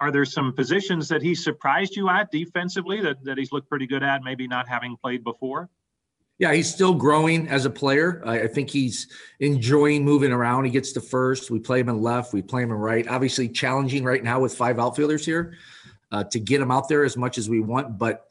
are 0.00 0.12
there 0.12 0.24
some 0.24 0.52
positions 0.52 1.08
that 1.08 1.22
he 1.22 1.34
surprised 1.34 1.96
you 1.96 2.08
at 2.08 2.30
defensively 2.30 3.00
that, 3.00 3.22
that 3.24 3.38
he's 3.38 3.52
looked 3.52 3.68
pretty 3.68 3.86
good 3.86 4.02
at, 4.02 4.22
maybe 4.22 4.46
not 4.46 4.68
having 4.68 4.96
played 4.96 5.24
before? 5.24 5.68
Yeah, 6.38 6.52
he's 6.52 6.72
still 6.72 6.94
growing 6.94 7.48
as 7.48 7.64
a 7.64 7.70
player. 7.70 8.22
I, 8.24 8.46
think 8.46 8.70
he's 8.70 9.08
enjoying 9.40 10.04
moving 10.04 10.30
around. 10.30 10.66
He 10.66 10.70
gets 10.70 10.92
to 10.92 11.00
first. 11.00 11.50
We 11.50 11.58
play 11.58 11.80
him 11.80 11.88
in 11.88 12.00
left. 12.00 12.32
We 12.32 12.42
play 12.42 12.62
him 12.62 12.70
in 12.70 12.76
right. 12.76 13.08
Obviously, 13.08 13.48
challenging 13.48 14.04
right 14.04 14.22
now 14.22 14.38
with 14.38 14.54
five 14.54 14.78
outfielders 14.78 15.26
here 15.26 15.54
uh, 16.12 16.22
to 16.24 16.38
get 16.38 16.60
him 16.60 16.70
out 16.70 16.88
there 16.88 17.02
as 17.02 17.16
much 17.16 17.38
as 17.38 17.50
we 17.50 17.58
want. 17.58 17.98
But 17.98 18.28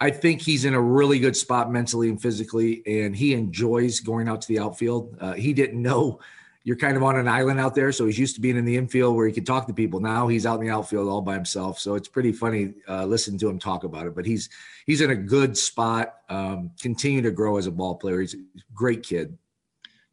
I 0.00 0.10
think 0.10 0.40
he's 0.40 0.64
in 0.64 0.74
a 0.74 0.80
really 0.80 1.18
good 1.18 1.36
spot 1.36 1.70
mentally 1.70 2.08
and 2.08 2.22
physically, 2.22 2.82
and 2.86 3.14
he 3.14 3.34
enjoys 3.34 3.98
going 3.98 4.28
out 4.28 4.40
to 4.42 4.48
the 4.48 4.60
outfield. 4.60 5.16
Uh, 5.20 5.32
he 5.32 5.52
didn't 5.52 5.82
know 5.82 6.20
you're 6.64 6.76
kind 6.76 6.96
of 6.96 7.02
on 7.02 7.16
an 7.16 7.28
island 7.28 7.58
out 7.58 7.74
there. 7.74 7.92
So 7.92 8.06
he's 8.06 8.18
used 8.18 8.34
to 8.36 8.40
being 8.40 8.56
in 8.56 8.64
the 8.64 8.76
infield 8.76 9.16
where 9.16 9.26
he 9.26 9.32
can 9.32 9.44
talk 9.44 9.66
to 9.66 9.74
people. 9.74 10.00
Now 10.00 10.28
he's 10.28 10.46
out 10.46 10.60
in 10.60 10.66
the 10.66 10.72
outfield 10.72 11.08
all 11.08 11.20
by 11.20 11.34
himself. 11.34 11.78
So 11.78 11.94
it's 11.94 12.08
pretty 12.08 12.32
funny 12.32 12.74
uh, 12.88 13.04
listening 13.04 13.38
to 13.40 13.48
him 13.48 13.58
talk 13.58 13.84
about 13.84 14.06
it. 14.06 14.14
But 14.14 14.26
he's 14.26 14.48
he's 14.86 15.00
in 15.00 15.10
a 15.10 15.16
good 15.16 15.56
spot. 15.56 16.14
Um, 16.28 16.70
continue 16.80 17.22
to 17.22 17.30
grow 17.30 17.56
as 17.56 17.66
a 17.66 17.72
ball 17.72 17.96
player. 17.96 18.20
He's 18.20 18.34
a 18.34 18.38
great 18.74 19.02
kid. 19.02 19.36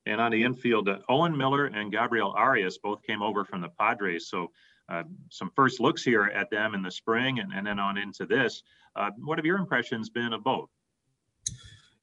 And 0.05 0.19
on 0.19 0.31
the 0.31 0.43
infield, 0.43 0.89
uh, 0.89 0.99
Owen 1.07 1.37
Miller 1.37 1.67
and 1.67 1.91
Gabriel 1.91 2.33
Arias 2.35 2.79
both 2.79 3.03
came 3.03 3.21
over 3.21 3.45
from 3.45 3.61
the 3.61 3.69
Padres. 3.69 4.27
So 4.27 4.51
uh, 4.87 5.03
some 5.29 5.51
first 5.55 5.79
looks 5.79 6.03
here 6.03 6.23
at 6.23 6.49
them 6.49 6.73
in 6.73 6.81
the 6.81 6.89
spring 6.89 7.39
and, 7.39 7.53
and 7.53 7.67
then 7.67 7.79
on 7.79 7.97
into 7.97 8.25
this. 8.25 8.63
Uh, 8.95 9.11
what 9.23 9.37
have 9.37 9.45
your 9.45 9.57
impressions 9.57 10.09
been 10.09 10.33
of 10.33 10.43
both? 10.43 10.69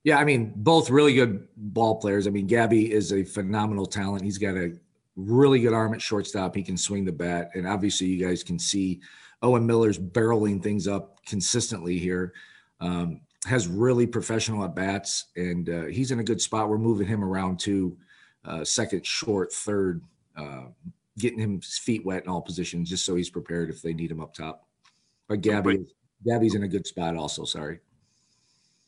Yeah, 0.06 0.18
I 0.18 0.24
mean, 0.24 0.52
both 0.54 0.88
really 0.88 1.14
good 1.14 1.48
ball 1.56 1.96
players. 1.96 2.28
I 2.28 2.30
mean, 2.30 2.46
Gabby 2.46 2.92
is 2.92 3.12
a 3.12 3.24
phenomenal 3.24 3.86
talent. 3.86 4.22
He's 4.22 4.38
got 4.38 4.54
a 4.54 4.72
really 5.16 5.58
good 5.58 5.72
arm 5.72 5.94
at 5.94 6.00
shortstop. 6.00 6.54
He 6.54 6.62
can 6.62 6.76
swing 6.76 7.04
the 7.04 7.10
bat. 7.10 7.50
And 7.54 7.66
obviously, 7.66 8.06
you 8.06 8.24
guys 8.24 8.44
can 8.44 8.56
see 8.56 9.00
Owen 9.42 9.66
Miller's 9.66 9.98
barreling 9.98 10.62
things 10.62 10.86
up 10.86 11.18
consistently 11.26 11.98
here. 11.98 12.34
Um, 12.80 13.20
has 13.46 13.66
really 13.66 14.06
professional 14.06 14.64
at 14.64 14.76
bats, 14.76 15.24
and 15.34 15.68
uh, 15.68 15.84
he's 15.86 16.12
in 16.12 16.20
a 16.20 16.24
good 16.24 16.40
spot. 16.40 16.68
We're 16.68 16.78
moving 16.78 17.08
him 17.08 17.24
around 17.24 17.58
to 17.60 17.96
uh, 18.44 18.64
second, 18.64 19.04
short, 19.04 19.52
third, 19.52 20.02
uh, 20.36 20.66
getting 21.18 21.40
him 21.40 21.60
his 21.60 21.78
feet 21.78 22.06
wet 22.06 22.22
in 22.22 22.28
all 22.28 22.42
positions 22.42 22.88
just 22.88 23.04
so 23.04 23.16
he's 23.16 23.30
prepared 23.30 23.70
if 23.70 23.82
they 23.82 23.92
need 23.92 24.12
him 24.12 24.20
up 24.20 24.34
top. 24.34 24.68
But 25.26 25.40
Gabby, 25.40 25.84
Gabby's 26.24 26.54
in 26.54 26.62
a 26.62 26.68
good 26.68 26.86
spot 26.86 27.16
also. 27.16 27.44
Sorry. 27.44 27.80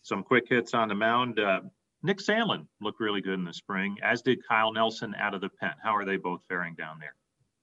Some 0.09 0.23
quick 0.23 0.49
hits 0.49 0.73
on 0.73 0.89
the 0.89 0.95
mound. 0.95 1.39
Uh, 1.39 1.61
Nick 2.03 2.17
Sandlin 2.17 2.67
looked 2.81 2.99
really 2.99 3.21
good 3.21 3.35
in 3.35 3.45
the 3.45 3.53
spring, 3.53 3.97
as 4.03 4.23
did 4.23 4.39
Kyle 4.49 4.73
Nelson 4.73 5.15
out 5.19 5.35
of 5.35 5.43
the 5.43 5.51
pen. 5.51 5.73
How 5.85 5.95
are 5.95 6.07
they 6.07 6.17
both 6.17 6.41
faring 6.49 6.75
down 6.75 6.99
there? 6.99 7.15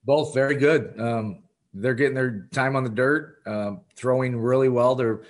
Both 0.04 0.36
very 0.36 0.56
good. 0.56 0.94
Um, 1.00 1.40
they're 1.74 1.96
getting 1.96 2.14
their 2.14 2.48
time 2.54 2.76
on 2.76 2.84
the 2.84 2.90
dirt, 2.92 3.42
um, 3.48 3.82
throwing 3.96 4.40
really 4.40 4.70
well. 4.70 4.94
Their 4.94 5.24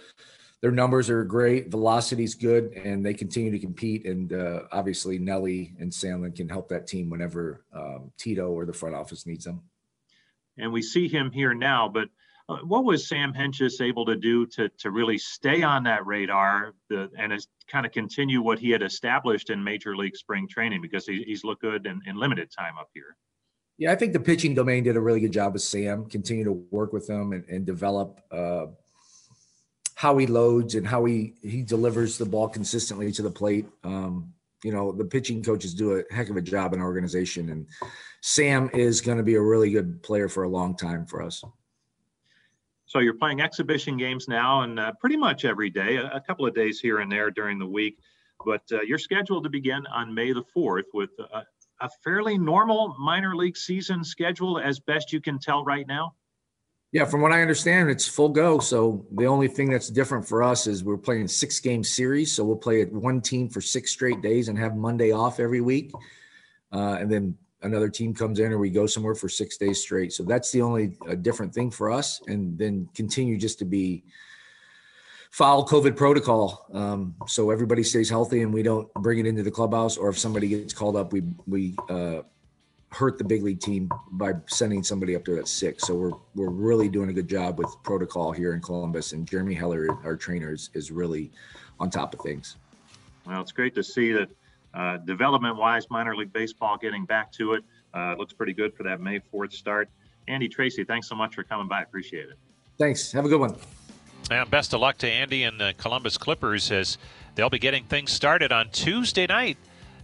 their 0.59 0.71
numbers 0.71 1.09
are 1.09 1.23
great, 1.23 1.71
velocity's 1.71 2.35
good, 2.35 2.73
and 2.73 3.05
they 3.05 3.13
continue 3.13 3.51
to 3.51 3.59
compete. 3.59 4.05
And 4.05 4.33
uh, 4.33 4.63
obviously, 4.73 5.17
Nelly 5.17 5.73
and 5.79 5.91
Sandlin 5.91 6.35
can 6.35 6.49
help 6.49 6.67
that 6.69 6.85
team 6.85 7.09
whenever 7.09 7.63
um, 7.73 8.11
Tito 8.17 8.49
or 8.49 8.65
the 8.65 8.73
front 8.73 8.95
office 8.95 9.25
needs 9.25 9.45
them. 9.45 9.61
And 10.57 10.73
we 10.73 10.81
see 10.81 11.07
him 11.07 11.31
here 11.31 11.53
now, 11.53 11.87
but 11.87 12.09
what 12.47 12.85
was 12.85 13.07
Sam 13.07 13.33
Hentges 13.33 13.81
able 13.81 14.05
to 14.05 14.15
do 14.15 14.45
to 14.47 14.69
to 14.69 14.91
really 14.91 15.17
stay 15.17 15.63
on 15.63 15.83
that 15.83 16.05
radar 16.05 16.73
the, 16.89 17.09
and 17.17 17.33
kind 17.67 17.85
of 17.85 17.91
continue 17.91 18.41
what 18.41 18.59
he 18.59 18.69
had 18.69 18.83
established 18.83 19.49
in 19.49 19.63
Major 19.63 19.95
League 19.95 20.15
Spring 20.15 20.47
Training 20.47 20.81
because 20.81 21.07
he, 21.07 21.23
he's 21.23 21.43
looked 21.43 21.61
good 21.61 21.87
in, 21.87 22.01
in 22.05 22.15
limited 22.17 22.51
time 22.55 22.77
up 22.79 22.89
here. 22.93 23.17
Yeah, 23.77 23.91
I 23.91 23.95
think 23.95 24.13
the 24.13 24.19
pitching 24.19 24.53
domain 24.53 24.83
did 24.83 24.95
a 24.95 25.01
really 25.01 25.19
good 25.19 25.33
job 25.33 25.53
with 25.53 25.63
Sam. 25.63 26.05
Continue 26.05 26.45
to 26.45 26.53
work 26.71 26.93
with 26.93 27.09
him 27.09 27.33
and, 27.33 27.43
and 27.49 27.65
develop 27.65 28.21
uh, 28.31 28.67
how 29.95 30.17
he 30.17 30.27
loads 30.27 30.75
and 30.75 30.85
how 30.85 31.03
he 31.05 31.33
he 31.41 31.63
delivers 31.63 32.17
the 32.17 32.25
ball 32.25 32.47
consistently 32.47 33.11
to 33.13 33.23
the 33.23 33.31
plate. 33.31 33.65
Um, 33.83 34.33
you 34.63 34.71
know, 34.71 34.91
the 34.91 35.05
pitching 35.05 35.43
coaches 35.43 35.73
do 35.73 35.97
a 35.97 36.13
heck 36.13 36.29
of 36.29 36.37
a 36.37 36.41
job 36.41 36.73
in 36.73 36.79
our 36.79 36.85
organization, 36.85 37.49
and 37.49 37.67
Sam 38.21 38.69
is 38.73 39.01
going 39.01 39.17
to 39.17 39.23
be 39.23 39.35
a 39.35 39.41
really 39.41 39.71
good 39.71 40.01
player 40.03 40.29
for 40.29 40.43
a 40.43 40.49
long 40.49 40.77
time 40.77 41.05
for 41.05 41.21
us. 41.21 41.43
So 42.85 42.99
you're 42.99 43.15
playing 43.15 43.41
exhibition 43.41 43.97
games 43.97 44.27
now, 44.27 44.61
and 44.61 44.79
uh, 44.79 44.91
pretty 44.99 45.17
much 45.17 45.43
every 45.43 45.69
day, 45.69 45.97
a, 45.97 46.09
a, 46.11 46.21
couple 46.21 46.45
of 46.45 46.53
days 46.53 46.79
here 46.79 46.99
and 46.99 47.11
there 47.11 47.31
during 47.31 47.57
the 47.57 47.65
week. 47.65 47.97
But 48.45 48.61
uh, 48.71 48.81
you're 48.81 48.99
scheduled 48.99 49.43
to 49.45 49.49
begin 49.49 49.85
on 49.87 50.13
May 50.13 50.33
the 50.33 50.43
4th 50.55 50.83
with 50.93 51.09
a, 51.33 51.43
a 51.81 51.89
fairly 52.03 52.37
normal 52.37 52.95
minor 52.99 53.35
league 53.35 53.57
season 53.57 54.03
schedule, 54.03 54.59
as 54.59 54.79
best 54.79 55.11
you 55.11 55.19
can 55.19 55.39
tell 55.39 55.63
right 55.63 55.87
now. 55.87 56.13
Yeah, 56.91 57.05
from 57.05 57.21
what 57.21 57.31
I 57.31 57.41
understand, 57.41 57.89
it's 57.89 58.07
full 58.07 58.29
go. 58.29 58.59
So 58.59 59.05
the 59.11 59.25
only 59.25 59.47
thing 59.47 59.69
that's 59.69 59.89
different 59.89 60.25
for 60.25 60.43
us 60.43 60.65
is 60.65 60.83
we're 60.83 60.95
playing 60.95 61.27
six 61.27 61.59
game 61.59 61.83
series. 61.83 62.31
So 62.31 62.45
we'll 62.45 62.55
play 62.55 62.81
at 62.81 62.91
one 62.91 63.19
team 63.19 63.49
for 63.49 63.59
six 63.59 63.91
straight 63.91 64.21
days 64.21 64.47
and 64.47 64.57
have 64.57 64.77
Monday 64.77 65.11
off 65.11 65.39
every 65.39 65.59
week. 65.59 65.91
Uh, 66.71 66.97
and 66.99 67.11
then 67.11 67.37
another 67.61 67.89
team 67.89 68.13
comes 68.13 68.39
in 68.39 68.51
or 68.51 68.57
we 68.57 68.69
go 68.69 68.85
somewhere 68.85 69.15
for 69.15 69.29
six 69.29 69.57
days 69.57 69.81
straight. 69.81 70.13
So 70.13 70.23
that's 70.23 70.51
the 70.51 70.61
only 70.61 70.97
uh, 71.09 71.15
different 71.15 71.53
thing 71.53 71.71
for 71.71 71.91
us. 71.91 72.21
And 72.27 72.57
then 72.57 72.87
continue 72.93 73.37
just 73.37 73.59
to 73.59 73.65
be 73.65 74.03
follow 75.31 75.65
COVID 75.65 75.95
protocol. 75.95 76.65
Um, 76.73 77.15
so 77.27 77.51
everybody 77.51 77.83
stays 77.83 78.09
healthy 78.09 78.41
and 78.41 78.53
we 78.53 78.63
don't 78.63 78.91
bring 78.95 79.19
it 79.19 79.25
into 79.25 79.43
the 79.43 79.51
clubhouse. 79.51 79.97
Or 79.97 80.09
if 80.09 80.17
somebody 80.17 80.47
gets 80.47 80.73
called 80.73 80.95
up, 80.95 81.11
we, 81.11 81.23
we, 81.47 81.75
uh, 81.89 82.21
hurt 82.91 83.17
the 83.17 83.23
big 83.23 83.43
league 83.43 83.59
team 83.59 83.89
by 84.13 84.31
sending 84.47 84.81
somebody 84.81 85.17
up 85.17 85.25
there 85.25 85.35
that's 85.35 85.51
sick. 85.51 85.81
So 85.81 85.93
we're 85.95 86.11
we're 86.33 86.49
really 86.49 86.87
doing 86.87 87.09
a 87.09 87.13
good 87.13 87.27
job 87.27 87.59
with 87.59 87.67
protocol 87.83 88.31
here 88.31 88.53
in 88.53 88.61
Columbus, 88.61 89.11
and 89.11 89.27
Jeremy 89.27 89.53
Heller, 89.53 89.87
our 90.05 90.15
trainer, 90.15 90.53
is, 90.53 90.69
is 90.73 90.91
really 90.91 91.31
on 91.79 91.89
top 91.89 92.13
of 92.13 92.21
things. 92.21 92.55
Well, 93.25 93.41
it's 93.41 93.51
great 93.51 93.75
to 93.75 93.83
see 93.83 94.13
that 94.13 94.29
uh, 94.75 94.97
development-wise, 94.97 95.89
minor 95.89 96.15
league 96.15 96.33
baseball 96.33 96.77
getting 96.77 97.05
back 97.05 97.31
to 97.33 97.53
it. 97.53 97.63
Uh, 97.93 98.15
looks 98.17 98.33
pretty 98.33 98.53
good 98.53 98.73
for 98.75 98.83
that 98.83 98.99
May 98.99 99.19
4th 99.19 99.53
start. 99.53 99.89
Andy 100.27 100.49
Tracy, 100.49 100.83
thanks 100.83 101.07
so 101.07 101.15
much 101.15 101.35
for 101.35 101.43
coming 101.43 101.67
by. 101.67 101.81
Appreciate 101.81 102.29
it. 102.29 102.37
Thanks. 102.77 103.11
Have 103.11 103.25
a 103.25 103.29
good 103.29 103.39
one. 103.39 103.55
And 104.29 104.49
best 104.49 104.73
of 104.73 104.81
luck 104.81 104.97
to 104.99 105.09
Andy 105.09 105.43
and 105.43 105.59
the 105.59 105.73
Columbus 105.77 106.17
Clippers 106.17 106.71
as 106.71 106.97
they'll 107.35 107.49
be 107.49 107.59
getting 107.59 107.83
things 107.83 108.11
started 108.11 108.51
on 108.51 108.69
Tuesday 108.71 109.27
night 109.27 109.57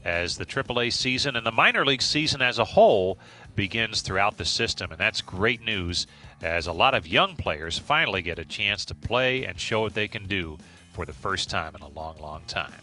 as 0.05 0.38
the 0.38 0.45
AAA 0.45 0.93
season 0.93 1.36
and 1.36 1.45
the 1.45 1.51
minor 1.51 1.86
league 1.86 2.01
season 2.01 2.41
as 2.41 2.59
a 2.59 2.65
whole 2.65 3.17
begins 3.55 4.01
throughout 4.01 4.38
the 4.38 4.45
system. 4.45 4.91
And 4.91 4.99
that's 4.99 5.22
great 5.22 5.61
news 5.61 6.07
as 6.41 6.67
a 6.67 6.72
lot 6.72 6.93
of 6.93 7.07
young 7.07 7.36
players 7.36 7.78
finally 7.78 8.22
get 8.22 8.39
a 8.39 8.45
chance 8.45 8.86
to 8.86 8.95
play 8.95 9.43
and 9.43 9.59
show 9.59 9.82
what 9.82 9.93
they 9.95 10.07
can 10.07 10.28
do 10.28 10.57
for 10.93 11.05
the 11.05 11.13
first 11.13 11.49
time 11.49 11.76
in 11.76 11.82
a 11.82 11.89
long, 11.89 12.17
long 12.19 12.43
time. 12.47 12.74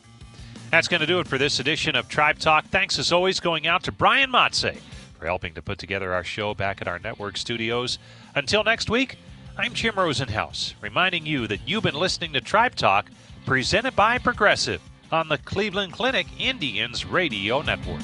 That's 0.70 0.86
going 0.86 1.00
to 1.00 1.06
do 1.06 1.18
it 1.18 1.26
for 1.26 1.38
this 1.38 1.60
edition 1.60 1.96
of 1.96 2.08
Tribe 2.08 2.38
Talk. 2.38 2.66
Thanks 2.66 2.98
as 2.98 3.10
always 3.10 3.40
going 3.40 3.66
out 3.66 3.84
to 3.84 3.92
Brian 3.92 4.30
Motze 4.30 4.76
for 5.18 5.24
helping 5.24 5.54
to 5.54 5.62
put 5.62 5.78
together 5.78 6.12
our 6.12 6.22
show 6.22 6.52
back 6.52 6.82
at 6.82 6.88
our 6.88 6.98
network 6.98 7.38
studios. 7.38 7.98
Until 8.34 8.62
next 8.64 8.90
week, 8.90 9.16
I'm 9.56 9.72
Jim 9.72 9.94
Rosenhaus, 9.94 10.74
reminding 10.82 11.24
you 11.24 11.46
that 11.46 11.66
you've 11.66 11.84
been 11.84 11.94
listening 11.94 12.34
to 12.34 12.42
Tribe 12.42 12.74
Talk, 12.74 13.10
presented 13.46 13.96
by 13.96 14.18
Progressive 14.18 14.82
on 15.10 15.28
the 15.28 15.38
Cleveland 15.38 15.94
Clinic 15.94 16.26
Indians 16.38 17.06
Radio 17.06 17.62
Network. 17.62 18.02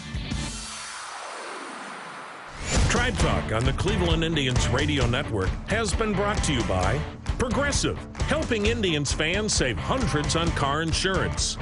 Tribe 2.88 3.16
Talk 3.18 3.52
on 3.52 3.64
the 3.64 3.74
Cleveland 3.74 4.24
Indians 4.24 4.68
Radio 4.68 5.06
Network 5.06 5.50
has 5.68 5.92
been 5.92 6.14
brought 6.14 6.42
to 6.44 6.54
you 6.54 6.64
by 6.64 6.98
Progressive, 7.38 7.98
helping 8.22 8.66
Indians 8.66 9.12
fans 9.12 9.52
save 9.52 9.76
hundreds 9.76 10.34
on 10.34 10.50
car 10.52 10.80
insurance. 10.80 11.58